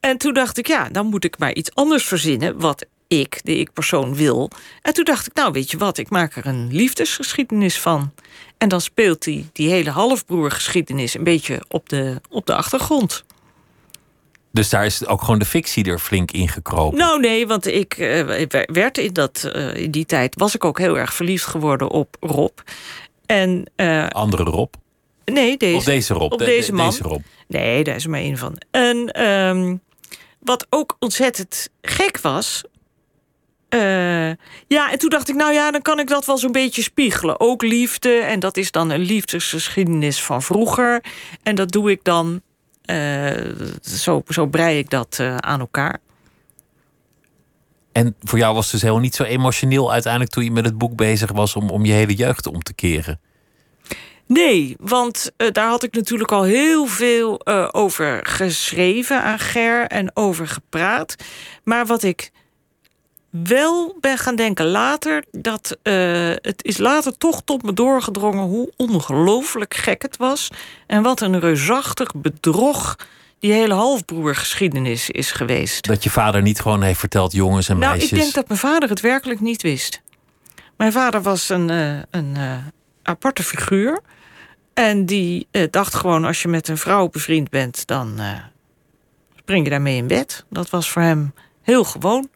[0.00, 2.60] En toen dacht ik, ja, dan moet ik maar iets anders verzinnen...
[2.60, 4.50] wat ik, de ik-persoon, wil.
[4.82, 8.12] En toen dacht ik, nou, weet je wat, ik maak er een liefdesgeschiedenis van.
[8.58, 11.14] En dan speelt die, die hele halfbroergeschiedenis...
[11.14, 13.24] een beetje op de, op de achtergrond.
[14.58, 16.98] Dus daar is ook gewoon de fictie er flink ingekropen.
[16.98, 20.34] Nou nee, want ik eh, werd in, dat, eh, in die tijd...
[20.38, 22.58] was ik ook heel erg verliefd geworden op Rob.
[23.26, 24.74] En eh, Andere Rob.
[25.24, 25.76] nee, deze.
[25.76, 26.32] Of deze Rob.
[26.32, 26.90] op De- de- deze man.
[26.90, 27.20] Deze Rob.
[27.46, 28.56] Nee, daar is er maar één van.
[28.70, 29.76] En ehm,
[30.38, 32.62] wat ook ontzettend gek was.
[34.68, 37.40] ja, en toen dacht ik, nou ja, dan kan ik dat wel zo'n beetje spiegelen.
[37.40, 41.04] Ook liefde, en dat is dan een liefdesgeschiedenis van vroeger.
[41.42, 42.42] En dat doe ik dan,
[43.82, 46.00] zo, zo brei ik dat eh, aan elkaar.
[47.92, 50.78] En voor jou was het dus helemaal niet zo emotioneel uiteindelijk toen je met het
[50.78, 53.20] boek bezig was om, om je hele jeugd om te keren.
[54.26, 59.86] Nee, want eh, daar had ik natuurlijk al heel veel eh, over geschreven aan Ger
[59.86, 61.14] en over gepraat.
[61.64, 62.30] Maar wat ik
[63.30, 65.94] wel ben gaan denken later, dat eh,
[66.30, 70.48] het is later toch tot me doorgedrongen hoe ongelooflijk gek het was.
[70.86, 72.96] En wat een reusachtig bedrog
[73.38, 75.86] die hele halfbroergeschiedenis is geweest.
[75.86, 78.12] Dat je vader niet gewoon heeft verteld jongens en Nou, meisjes.
[78.12, 80.02] ik denk dat mijn vader het werkelijk niet wist.
[80.76, 82.56] Mijn vader was een, eh, een eh,
[83.02, 84.00] aparte figuur.
[84.74, 87.86] En die dacht gewoon, als je met een vrouw bevriend bent...
[87.86, 88.20] dan
[89.36, 90.44] spring je daarmee in bed.
[90.50, 92.28] Dat was voor hem heel gewoon.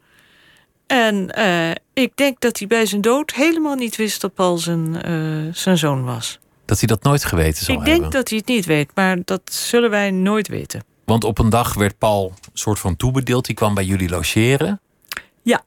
[0.92, 4.20] En eh, ik denk dat hij bij zijn dood helemaal niet wist...
[4.20, 5.12] dat Paul zijn, eh,
[5.52, 6.38] zijn zoon was.
[6.64, 8.00] Dat hij dat nooit geweten zou ik hebben.
[8.00, 10.84] denk dat hij het niet weet, maar dat zullen wij nooit weten.
[11.04, 13.46] Want op een dag werd Paul een soort van toebedeeld.
[13.46, 14.80] Die kwam bij jullie logeren.
[15.42, 15.62] Ja.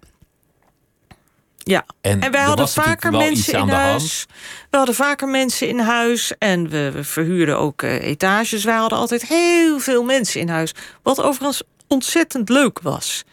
[1.57, 4.25] Ja, En, En wij hadden vaker mensen in de huis.
[4.27, 4.39] hand.
[4.69, 8.63] We hadden vaker mensen in huis en we, we verhuurden ook eh, etages.
[8.63, 10.73] Wij hadden altijd heel veel mensen in huis.
[11.03, 13.23] Wat overigens ontzettend leuk was.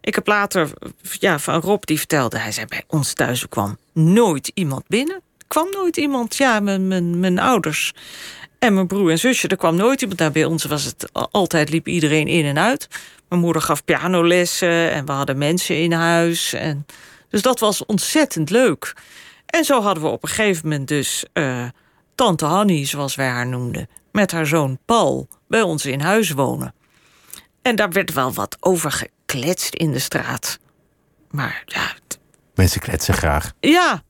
[0.00, 0.70] Ik heb later
[1.02, 5.20] ja, van Rob die vertelde, hij zei bij ons thuis er kwam nooit iemand binnen.
[5.48, 6.36] kwam nooit iemand.
[6.36, 7.94] Ja, mijn, mijn, mijn ouders
[8.58, 10.20] en mijn broer en zusje, er kwam nooit iemand.
[10.20, 12.88] Nou, bij ons was het altijd, liep iedereen in en uit.
[13.28, 16.52] Mijn moeder gaf pianolessen en we hadden mensen in huis.
[16.52, 16.86] En,
[17.28, 18.94] dus dat was ontzettend leuk.
[19.46, 21.64] En zo hadden we op een gegeven moment dus uh,
[22.14, 26.74] tante Hanny, zoals wij haar noemden, met haar zoon Paul bij ons in huis wonen.
[27.62, 30.58] En daar werd wel wat over gekletst in de straat.
[31.30, 31.94] Maar ja.
[32.54, 33.52] Mensen kletsen graag.
[33.60, 34.02] Ja.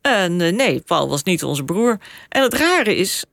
[0.00, 1.98] En uh, nee, Paul was niet onze broer.
[2.28, 3.24] En het rare is,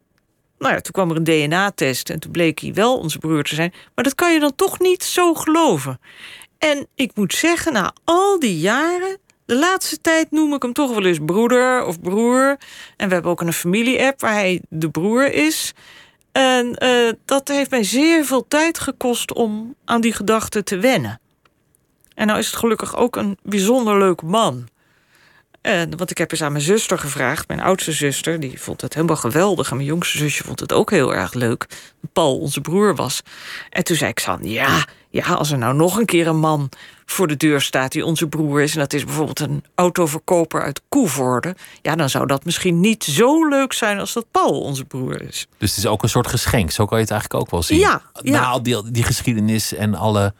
[0.57, 3.55] nou ja, toen kwam er een DNA-test en toen bleek hij wel onze broer te
[3.55, 3.73] zijn.
[3.95, 5.99] Maar dat kan je dan toch niet zo geloven.
[6.57, 10.93] En ik moet zeggen, na al die jaren, de laatste tijd noem ik hem toch
[10.93, 12.57] wel eens broeder of broer.
[12.97, 15.73] En we hebben ook een familie-app waar hij de broer is.
[16.31, 21.19] En uh, dat heeft mij zeer veel tijd gekost om aan die gedachte te wennen.
[22.13, 24.67] En nou is het gelukkig ook een bijzonder leuk man.
[25.69, 28.93] En, want ik heb eens aan mijn zuster gevraagd, mijn oudste zuster, die vond het
[28.93, 29.69] helemaal geweldig.
[29.69, 31.65] En mijn jongste zusje vond het ook heel erg leuk.
[32.13, 33.21] Paul, onze broer, was.
[33.69, 36.69] En toen zei ik van, ja, ja, als er nou nog een keer een man
[37.05, 40.81] voor de deur staat die onze broer is, en dat is bijvoorbeeld een autoverkoper uit
[40.89, 45.21] Koevoorde, ja, dan zou dat misschien niet zo leuk zijn als dat Paul onze broer
[45.21, 45.47] is.
[45.57, 47.79] Dus het is ook een soort geschenk, zo kan je het eigenlijk ook wel zien.
[47.79, 48.31] Ja, ja.
[48.31, 50.33] Na al die, die geschiedenis en alle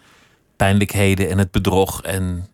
[0.56, 2.49] pijnlijkheden en het bedrog en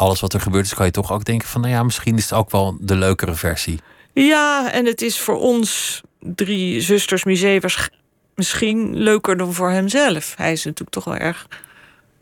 [0.00, 2.22] alles wat er gebeurt is, kan je toch ook denken van, nou ja, misschien is
[2.22, 3.80] het ook wel de leukere versie.
[4.12, 7.90] Ja, en het is voor ons drie zusters museums
[8.34, 10.34] misschien leuker dan voor hemzelf.
[10.36, 11.46] Hij is natuurlijk toch wel erg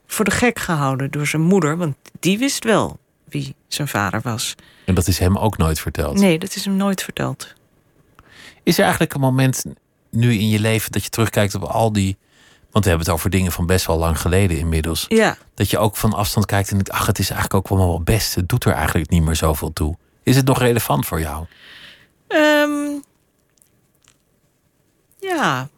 [0.07, 4.55] voor de gek gehouden door zijn moeder, want die wist wel wie zijn vader was.
[4.85, 6.18] En dat is hem ook nooit verteld?
[6.18, 7.55] Nee, dat is hem nooit verteld.
[8.62, 9.64] Is er eigenlijk een moment
[10.11, 12.16] nu in je leven dat je terugkijkt op al die
[12.79, 15.05] want we hebben het over dingen van best wel lang geleden inmiddels.
[15.09, 15.37] Ja.
[15.55, 18.35] Dat je ook van afstand kijkt en denkt: ach, het is eigenlijk ook wel best.
[18.35, 19.97] Het doet er eigenlijk niet meer zoveel toe.
[20.22, 21.47] Is het nog relevant voor jou?
[22.29, 23.03] Um,
[25.18, 25.68] ja,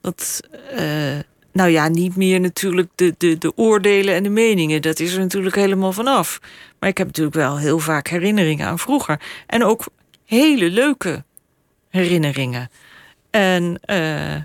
[0.00, 0.40] dat.
[0.78, 1.18] Uh,
[1.52, 4.82] nou ja, niet meer natuurlijk de, de, de oordelen en de meningen.
[4.82, 6.40] Dat is er natuurlijk helemaal vanaf.
[6.78, 9.20] Maar ik heb natuurlijk wel heel vaak herinneringen aan vroeger.
[9.46, 9.84] En ook
[10.24, 11.24] hele leuke
[11.88, 12.70] herinneringen.
[13.30, 14.42] En uh,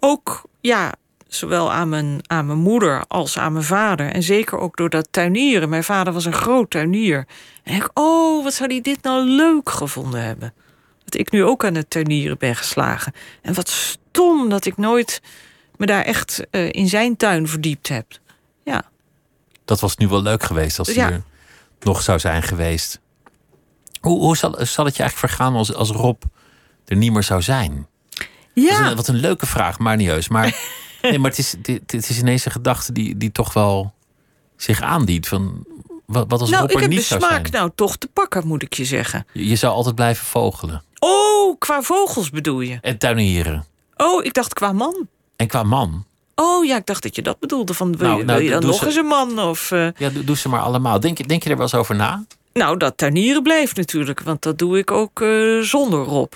[0.00, 0.94] ook, ja,
[1.28, 4.12] zowel aan mijn, aan mijn moeder als aan mijn vader.
[4.12, 5.68] En zeker ook door dat tuinieren.
[5.68, 7.26] Mijn vader was een groot tuinier.
[7.62, 10.54] En ik, oh, wat zou hij dit nou leuk gevonden hebben.
[11.04, 13.12] Dat ik nu ook aan het tuinieren ben geslagen.
[13.42, 15.22] En wat stom dat ik nooit
[15.76, 18.06] me daar echt uh, in zijn tuin verdiept heb.
[18.64, 18.82] Ja.
[19.64, 21.10] Dat was nu wel leuk geweest als hij ja.
[21.10, 21.22] er
[21.80, 23.00] nog zou zijn geweest.
[24.00, 26.22] Hoe, hoe zal, zal het je eigenlijk vergaan als, als Rob
[26.84, 27.86] er niet meer zou zijn?
[28.54, 28.90] Ja.
[28.90, 30.28] Een, wat een leuke vraag, maar niet heus.
[30.28, 30.54] Maar
[31.02, 33.92] nee, maar het is, dit, het is ineens een gedachte die, die toch wel
[34.56, 35.28] zich aandient.
[35.28, 35.64] Van,
[36.06, 38.74] wat, wat als nou, ik heb niet de smaak nou toch te pakken, moet ik
[38.74, 39.26] je zeggen.
[39.32, 40.82] Je, je zou altijd blijven vogelen.
[40.98, 42.78] Oh, qua vogels bedoel je?
[42.80, 43.64] En tuinieren.
[43.96, 45.08] Oh, ik dacht qua man.
[45.36, 46.04] En qua man.
[46.34, 47.74] Oh ja, ik dacht dat je dat bedoelde.
[47.74, 49.38] Van, wil, Nou, je, nou, je dan nog ze- eens een man?
[49.40, 51.00] Of, eh, Ja, doe, doe ze maar allemaal.
[51.00, 52.24] Denk, je- denk je er wel eens over na?
[52.52, 54.20] Nou, dat tuinieren blijft natuurlijk.
[54.20, 56.32] Want dat doe ik ook eh, zonder Rob.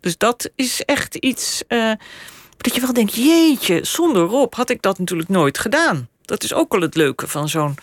[0.00, 1.62] Dus dat is echt iets...
[1.68, 1.90] eh,
[2.64, 6.08] dat je wel denkt, jeetje, zonder Rob had ik dat natuurlijk nooit gedaan.
[6.22, 7.74] Dat is ook wel het leuke van zo'n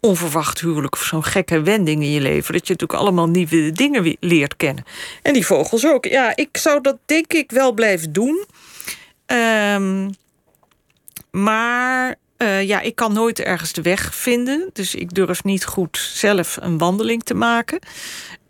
[0.00, 0.94] onverwacht huwelijk...
[0.94, 2.52] of zo'n gekke wending in je leven.
[2.52, 4.84] Dat je natuurlijk allemaal nieuwe dingen leert kennen.
[5.22, 6.04] En die vogels ook.
[6.04, 8.44] Ja, ik zou dat denk ik wel blijven doen.
[9.26, 10.10] Ehm,
[11.30, 14.70] maar eh, ja, ik kan nooit ergens de weg vinden.
[14.72, 17.78] Dus ik durf niet goed zelf een wandeling te maken.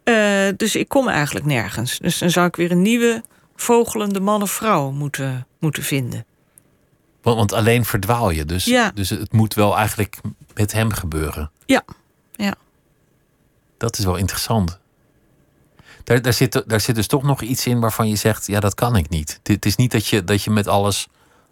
[0.04, 1.98] Eh, dus ik kom eigenlijk nergens.
[1.98, 3.22] Dus dan zou ik weer een nieuwe
[3.62, 6.24] vogelende man of vrouw moeten, moeten vinden.
[7.22, 8.44] Want, want alleen verdwaal je.
[8.44, 8.90] Dus, Ja.
[8.94, 10.16] dus het moet wel eigenlijk
[10.54, 11.50] met hem gebeuren.
[11.66, 11.82] Ja,
[12.32, 12.54] ja.
[13.78, 14.78] Dat is wel interessant.
[16.04, 18.74] Daar, daar, zit, daar zit dus toch nog iets in waarvan je zegt: ja, dat
[18.74, 19.40] kan ik niet.
[19.42, 21.08] Het is niet dat je, dat je met alles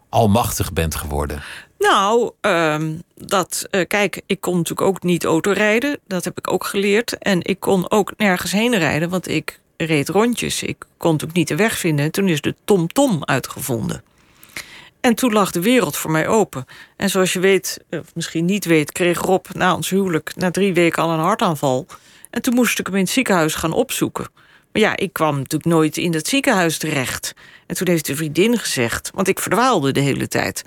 [0.09, 1.41] almachtig bent geworden.
[1.77, 5.99] Nou, ehm, dat, eh, kijk, ik kon natuurlijk ook niet autorijden.
[6.07, 7.17] Dat heb ik ook geleerd.
[7.17, 10.63] En ik kon ook nergens heen rijden, want ik reed rondjes.
[10.63, 12.05] Ik kon natuurlijk niet de weg vinden.
[12.05, 14.03] En toen is de TomTom uitgevonden.
[15.01, 16.65] En toen lag de wereld voor mij open.
[16.95, 20.73] En zoals je weet, of misschien niet weet, kreeg Rob na ons huwelijk na drie
[20.73, 21.85] weken al een hartaanval.
[22.29, 24.27] En toen moest ik hem in het ziekenhuis gaan opzoeken.
[24.71, 27.33] Maar ja, ik kwam natuurlijk nooit in dat ziekenhuis terecht.
[27.65, 30.63] En toen heeft de vriendin gezegd, want ik verdwaalde de hele tijd.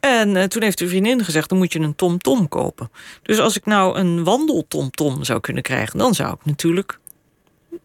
[0.00, 2.90] En eh, toen heeft de vriendin gezegd, dan moet je een TomTom kopen.
[3.22, 5.98] Dus als ik nou een wandeltomtom zou kunnen krijgen...
[5.98, 6.98] dan zou ik natuurlijk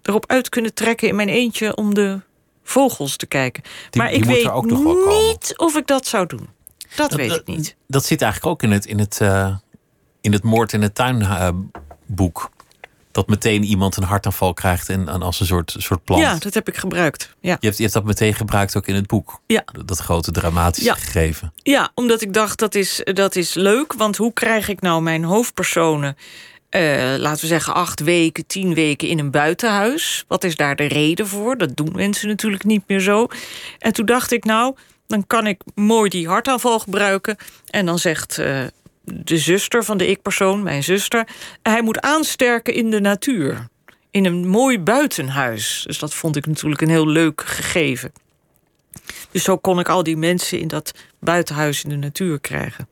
[0.01, 1.75] erop uit kunnen trekken in mijn eentje...
[1.75, 2.19] om de
[2.63, 3.63] vogels te kijken.
[3.89, 5.27] Die- maar die ik er weet ook nog wel komen.
[5.27, 6.49] niet of ik dat zou doen.
[6.95, 7.75] Dat, weet ik niet.
[7.87, 9.55] Dat zit eigenlijk ook in het, in het, eh,
[10.21, 11.49] in het moord in het tuin eh,
[12.05, 12.49] boek.
[13.11, 16.21] Dat meteen iemand een hartaanval krijgt en, en als een soort, soort plant.
[16.21, 17.35] Ja, dat heb ik gebruikt.
[17.39, 17.57] Ja.
[17.59, 19.41] Je hebt, je hebt dat meteen gebruikt ook in het boek.
[19.47, 19.63] Ja.
[19.73, 20.95] Dat, dat grote dramatische Ja.
[20.95, 21.53] gegeven.
[21.63, 23.93] Ja, omdat ik dacht dat is, dat is leuk.
[23.93, 26.17] Want hoe krijg ik nou mijn hoofdpersonen,
[26.75, 30.25] eh, laten we zeggen, acht weken, tien weken in een buitenhuis?
[30.27, 31.57] Wat is daar de reden voor?
[31.57, 33.27] Dat doen mensen natuurlijk niet meer zo.
[33.79, 34.75] En toen dacht ik, nou,
[35.07, 37.37] dan kan ik mooi die hartaanval gebruiken.
[37.69, 38.61] En dan zegt eh,
[39.03, 41.27] de zuster van de ik-persoon, mijn zuster,
[41.61, 43.67] hij moet aansterken in de natuur.
[44.11, 45.83] In een mooi buitenhuis.
[45.87, 48.11] Dus dat vond ik natuurlijk een heel leuk gegeven.
[49.31, 52.87] Dus zo kon ik al die mensen in dat buitenhuis in de natuur krijgen.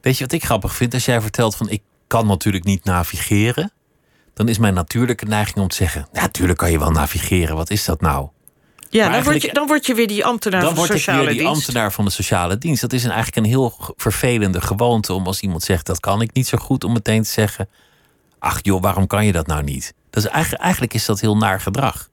[0.00, 0.94] Weet je wat ik grappig vind?
[0.94, 3.72] Als jij vertelt van ik kan natuurlijk niet navigeren.
[4.34, 6.08] Dan is mijn natuurlijke neiging om te zeggen...
[6.12, 7.56] Natuurlijk kan je wel navigeren.
[7.56, 8.28] Wat is dat nou?
[8.90, 11.00] Ja, dan, word je, dan word je weer die ambtenaar dan van word de ik
[11.00, 11.56] sociale weer die dienst.
[11.56, 12.80] ambtenaar van de sociale dienst.
[12.80, 16.32] Dat is een, eigenlijk een heel vervelende gewoonte om als iemand zegt dat kan ik
[16.32, 17.68] niet zo goed, om meteen te zeggen:
[18.38, 19.94] Ach joh, waarom kan je dat nou niet?
[20.10, 22.08] Dat is eigenlijk, eigenlijk is dat heel naar gedrag.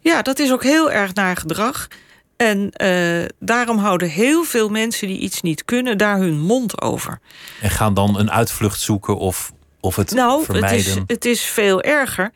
[0.00, 1.88] Ja, dat is ook heel erg naar gedrag.
[2.36, 5.98] En eh, daarom houden heel veel mensen die iets niet kunnen...
[5.98, 7.18] daar hun mond over.
[7.60, 10.78] En gaan dan een uitvlucht zoeken of, of het Nou, het vermijden.
[10.78, 12.32] is, het is veel erger.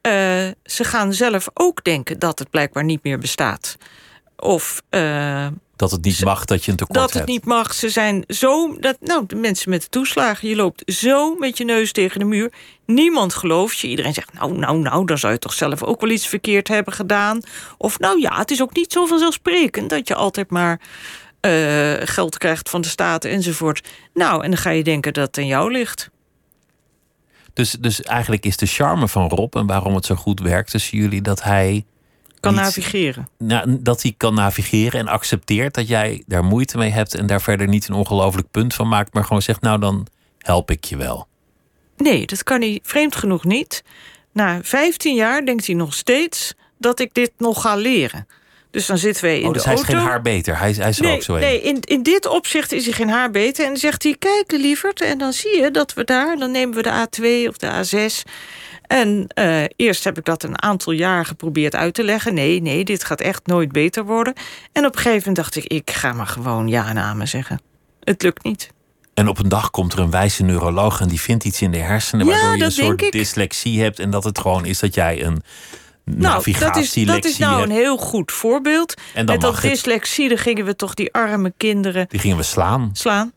[0.00, 0.12] Eh,
[0.64, 3.76] ze gaan zelf ook denken dat het blijkbaar niet meer bestaat.
[4.36, 5.46] Of eh,
[5.76, 7.28] dat het niet mag dat je een tekort dat het hebt.
[7.28, 7.74] niet mag.
[7.74, 8.78] Ze zijn zo.
[8.78, 10.48] Dat, nou, de mensen met de toeslagen.
[10.48, 12.52] Je loopt zo met je neus tegen de muur.
[12.86, 13.88] Niemand gelooft je.
[13.88, 16.94] Iedereen zegt: Nou, nou, nou, dan zou je toch zelf ook wel iets verkeerd hebben
[16.94, 17.40] gedaan.
[17.78, 20.80] Of nou ja, het is ook niet zo vanzelfsprekend dat je altijd maar
[21.40, 23.88] eh, geld krijgt van de staat enzovoort.
[24.14, 26.10] Nou, en dan ga je denken dat het aan jou ligt.
[27.52, 30.98] Dus, dus eigenlijk is de charme van Rob en waarom het zo goed werkt tussen
[30.98, 31.84] jullie dat hij.
[32.44, 33.28] Kan navigeren.
[33.38, 37.42] Nou, dat hij kan navigeren en accepteert dat jij daar moeite mee hebt en daar
[37.42, 40.06] verder niet een ongelooflijk punt van maakt, maar gewoon zegt: Nou, dan
[40.38, 41.26] help ik je wel.
[41.96, 43.82] Nee, dat kan hij vreemd genoeg niet.
[44.32, 48.26] Na 15 jaar denkt hij nog steeds dat ik dit nog ga leren.
[48.70, 49.94] Dus dan zitten wij in Oh, de dus hij is auto.
[49.98, 50.58] geen haar beter.
[50.58, 51.40] Hij, is- hij is er nee, ook zo een.
[51.40, 53.62] nee in, in dit opzicht is hij geen haar beter.
[53.64, 56.36] En dan zegt hij, kijk lieverd, en dan zie je dat we daar...
[56.36, 58.30] dan nemen we de A2 of de A6.
[58.94, 62.34] En eh, eerst heb ik dat een aantal jaar geprobeerd uit te leggen.
[62.34, 64.34] Nee, nee, dit gaat echt nooit beter worden.
[64.72, 67.60] En op een gegeven moment dacht ik, ik ga maar gewoon ja en amen zeggen.
[68.00, 68.70] Het lukt niet.
[69.14, 71.78] En op een dag komt er een wijze neuroloog en die vindt iets in de
[71.78, 75.24] hersenen Ja, waardoor je een soort dyslexie hebt en dat het gewoon is dat jij
[75.24, 75.42] een
[76.04, 78.94] Nou, dat is, dat is nou een heel goed voorbeeld.
[79.14, 82.42] En dan Met dat dyslexie, dan gingen we toch die arme kinderen Die gingen we
[82.42, 82.90] slaan.
[82.92, 83.32] slaan.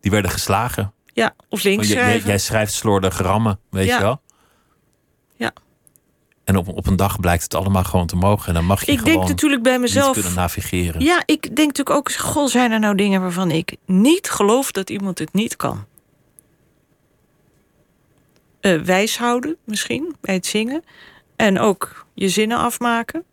[0.00, 0.92] Die werden geslagen.
[1.12, 3.96] Ja, of links Want jij- jij, schrijft slordige rammen, weet Ja.
[3.96, 4.20] je wel?
[6.46, 8.48] En op, op een dag blijkt het allemaal gewoon te mogen.
[8.48, 10.12] En dan mag je Ik gewoon denk natuurlijk bij niet mezelf...
[10.12, 11.00] kunnen navigeren.
[11.00, 14.90] Ja, ik denk natuurlijk ook, goh, zijn er nou dingen waarvan ik niet geloof dat
[14.90, 15.84] iemand het niet kan?
[18.60, 20.84] Eh wijs houden, misschien, bij het zingen.
[21.36, 23.24] En ook je zinnen afmaken.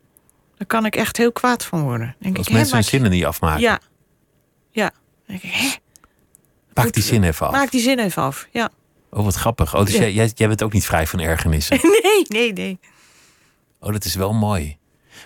[0.58, 2.16] Daar kan ik echt heel kwaad van worden.
[2.20, 3.62] Denk Als ik, hè, mensen hun zinnen niet afmaken.
[3.62, 3.80] Ja.
[4.72, 4.90] Ja.
[4.92, 5.70] Dan denk ik, hè,
[6.74, 7.52] Maak die zin even af.
[7.52, 8.48] maak die zin even af.
[8.52, 8.70] Ja.
[9.10, 9.76] Oh, wat grappig.
[9.76, 10.00] Oh, dus Ja.
[10.00, 11.80] jij, jij, jij bent ook niet vrij van ergernissen.
[12.04, 12.80] Nee, nee, nee.
[13.84, 14.78] Oh, dat is wel mooi.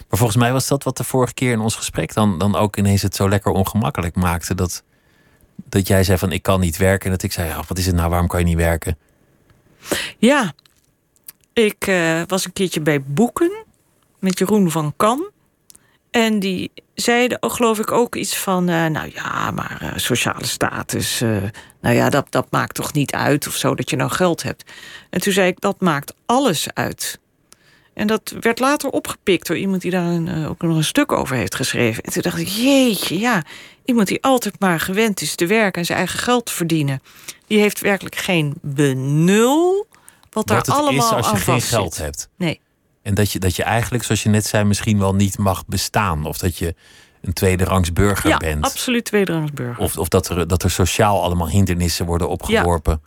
[0.10, 2.78] Maar volgens mij was dat wat de vorige keer in ons gesprek dan, dan ook
[2.78, 4.56] ineens het zo lekker ongemakkelijk maakte.
[4.56, 4.84] Dat,
[5.56, 7.06] dat jij zei van ik kan niet werken.
[7.06, 8.98] En dat ik zei, ja, wat is het nou, waarom kan je niet werken?
[10.18, 10.54] Ja,
[11.54, 13.66] ik eh, was een keertje bij Boeken
[14.20, 15.30] met Jeroen van Kan.
[16.12, 18.70] En die zeiden, oh, geloof ik, ook iets van...
[18.70, 21.20] eh, nou ja, maar eh, sociale status,
[21.82, 23.76] nou ja, dat, dat maakt toch niet uit of zo...
[23.76, 24.72] dat je nou geld hebt.
[25.10, 27.20] En toen zei ik, dat maakt alles uit.
[27.98, 31.12] En dat werd later opgepikt door iemand die daar een, eh, ook nog een stuk
[31.12, 32.04] over heeft geschreven.
[32.04, 33.44] En toen dacht ik, jeetje, ja,
[33.86, 35.80] iemand die altijd maar gewend is te werken...
[35.80, 37.02] en zijn eigen geld te verdienen...
[37.48, 39.88] die heeft werkelijk geen benul
[40.30, 42.30] wat daar allemaal is als je aan geen geld hebt.
[42.36, 42.60] Nee.
[43.02, 46.26] En dat je, dat je eigenlijk, zoals je net zei, misschien wel niet mag bestaan.
[46.26, 46.76] Of dat je
[47.22, 48.66] een tweederangs burger Ja, bent.
[48.66, 49.84] absoluut tweederangsburger.
[49.84, 53.02] Of, of dat, er, dat er sociaal allemaal hindernissen worden opgeworpen.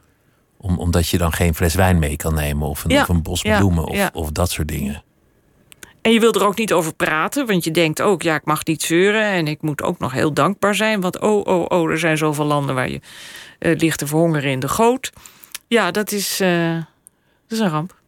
[0.61, 2.69] Om, omdat je dan geen fles wijn mee kan nemen.
[2.69, 3.85] Of een, Ja, of een bos ja, bloemen.
[3.85, 4.11] Of, ja.
[4.13, 5.03] of dat soort dingen.
[6.03, 8.65] En je wil er ook niet over praten, want je denkt ook, ja, ik mag
[8.65, 11.99] niet zeuren en ik moet ook nog heel dankbaar zijn, want oh, oh, oh, er
[11.99, 13.01] zijn zoveel landen waar je
[13.59, 15.11] eh, ligt te verhongeren in de goot.
[15.69, 17.99] Ja, dat is, eh, dat is een ramp.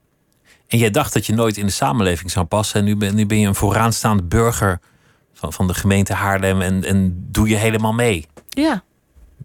[0.66, 2.80] En jij dacht dat je nooit in de samenleving zou passen.
[2.80, 4.80] En nu ben, nu ben je een vooraanstaande burger
[5.32, 6.60] van, van de gemeente Haarlem.
[6.60, 8.26] En, en doe je helemaal mee.
[8.48, 8.82] Ja,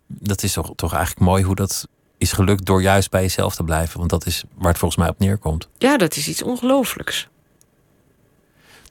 [0.08, 1.88] Dat is toch, toch eigenlijk mooi hoe dat
[2.18, 3.98] is gelukt door juist bij jezelf te blijven.
[3.98, 5.70] Want dat is waar het volgens mij op neerkomt.
[5.78, 7.28] ja dat is iets ongelooflijks.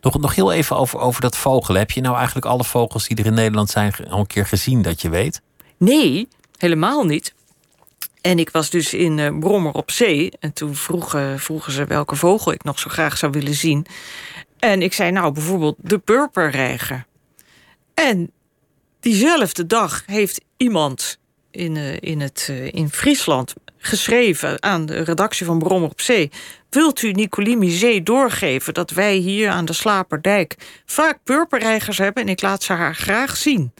[0.01, 1.81] Nog, nog heel even over, over dat vogelen.
[1.81, 4.83] Heb je nou eigenlijk alle vogels die er in Nederland zijn al een keer gezien
[4.83, 5.41] dat je weet?
[5.77, 7.35] Nee, helemaal niet.
[8.21, 10.33] En ik was dus in uh, Brommer op zee.
[10.41, 13.87] En toen vroegen, vroegen ze welke vogel ik nog zo graag zou willen zien.
[14.59, 17.07] En ik zei nou bijvoorbeeld de purperreiger.
[17.95, 18.31] En
[19.01, 21.19] diezelfde dag heeft iemand
[21.57, 26.31] in, uh, in, het, uh, in Friesland geschreven aan de redactie van Brommer op Zee.
[26.71, 32.29] Wilt u Nicolini Zee doorgeven dat wij hier aan de Slaperdijk vaak purperreigers hebben en
[32.29, 33.73] ik laat ze haar graag zien?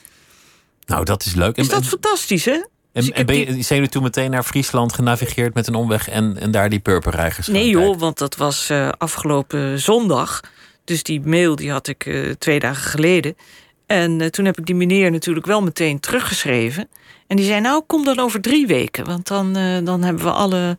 [0.87, 1.57] Nou, dat is leuk.
[1.57, 2.53] Is dat fantastisch, hè?
[2.53, 6.09] En, dus en ben je, zijn jullie toen meteen naar Friesland genavigeerd met een omweg
[6.09, 10.41] en, en daar die purperreigers Nee joh, want dat was uh, afgelopen zondag.
[10.85, 13.37] Dus die mail die had ik uh, twee dagen geleden.
[13.87, 16.89] En uh, toen heb ik die meneer natuurlijk wel meteen teruggeschreven.
[17.27, 19.05] En die zei, nou, kom dan over drie weken.
[19.05, 19.53] Want dan,
[19.85, 20.79] dan hebben we alle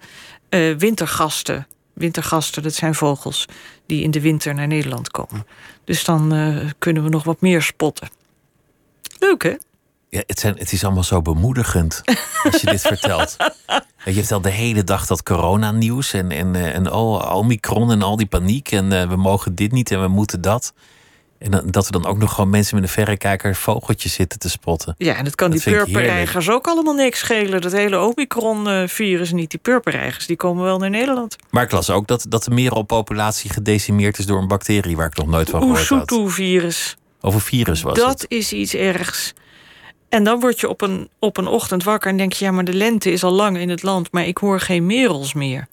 [0.78, 1.68] wintergasten.
[1.94, 3.46] Wintergasten, dat zijn vogels
[3.86, 5.48] die in de winter naar Nederland komen.
[5.84, 6.34] Dus dan
[6.78, 8.10] kunnen we nog wat meer spotten.
[9.20, 9.56] Leuk, hè?
[10.10, 12.02] Ja, het, zijn, het is allemaal zo bemoedigend
[12.44, 13.36] als je dit vertelt.
[14.06, 18.26] Je vertelt de hele dag dat corona-nieuws en, en, en oh, Omicron en al die
[18.26, 18.72] paniek.
[18.72, 20.74] En we mogen dit niet en we moeten dat.
[21.40, 24.50] En dan, dat we dan ook nog gewoon mensen met een verrekijker vogeltjes zitten te
[24.50, 24.96] spotten.
[24.98, 27.62] Ja, en dat kan dat die purperreigers ook allemaal niks schelen.
[27.62, 29.50] Dat hele Omicron-virus niet.
[29.52, 31.36] Die purperreigers, die komen wel naar Nederland.
[31.50, 34.96] Maar ik las ook dat, dat de merelpopulatie gedecimeerd is door een bacterie...
[34.96, 36.12] waar ik nog nooit van gehoord had.
[37.22, 38.20] Over virus was dat het.
[38.20, 39.34] Dat is iets ergs.
[40.10, 42.46] En dan word je op een, op een ochtend wakker en denk je...
[42.46, 45.34] ja, maar de lente is al lang in het land, maar ik hoor geen merels
[45.34, 45.68] meer.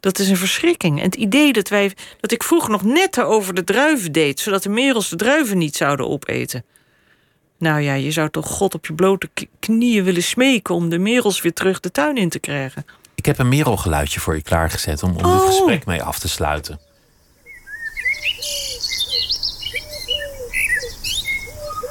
[0.00, 0.98] Dat is een verschrikking.
[0.98, 4.40] En het idee dat, wij, dat ik vroeger nog net over de druiven deed...
[4.40, 6.64] zodat de merels de druiven niet zouden opeten.
[7.58, 9.28] Nou ja, je zou toch God op je blote
[9.58, 10.74] knieën willen smeken...
[10.74, 12.86] om de merels weer terug de tuin in te krijgen.
[13.14, 15.02] Ik heb een merelgeluidje voor je klaargezet...
[15.02, 15.32] om, om oh.
[15.32, 16.80] het gesprek mee af te sluiten.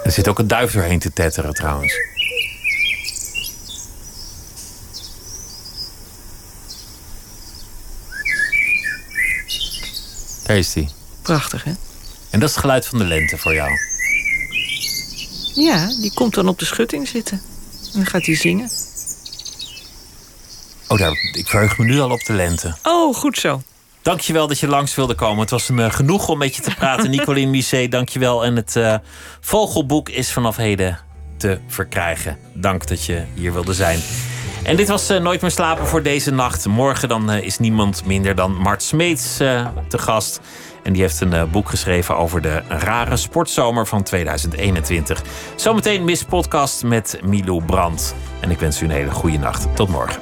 [0.04, 2.17] Er zit ook een duif doorheen te tetteren trouwens.
[10.48, 10.90] Daar is hij.
[11.22, 11.72] Prachtig, hè?
[12.30, 13.70] En dat is het geluid van de lente voor jou.
[15.56, 17.42] Ja, die komt dan op de schutting zitten.
[17.94, 18.70] En dan gaat hij zingen.
[20.88, 22.76] Oh, daar, ik verheug me nu al op de lente.
[22.84, 23.62] Oh, goed zo.
[24.02, 25.40] Dankjewel dat je langs wilde komen.
[25.40, 27.10] Het was een uh, genoeg om met je te praten.
[27.16, 28.46] Nicoline Misset, dankjewel.
[28.46, 28.96] En het uh,
[29.40, 31.00] Vogelboek is vanaf heden
[31.38, 32.38] te verkrijgen.
[32.54, 34.00] Dank dat je hier wilde zijn.
[34.68, 36.66] En dit was uh, Nooit meer slapen voor deze nacht.
[36.66, 39.38] Morgen dan is niemand minder dan Mart Smeets
[39.88, 40.40] te gast.
[40.84, 45.24] En die heeft een boek geschreven over de rare sportzomer van 2021.
[45.56, 48.16] Zometeen Miss Podcast met Milo Brandt.
[48.40, 49.76] En ik wens u een hele goede nacht.
[49.76, 50.22] Tot morgen.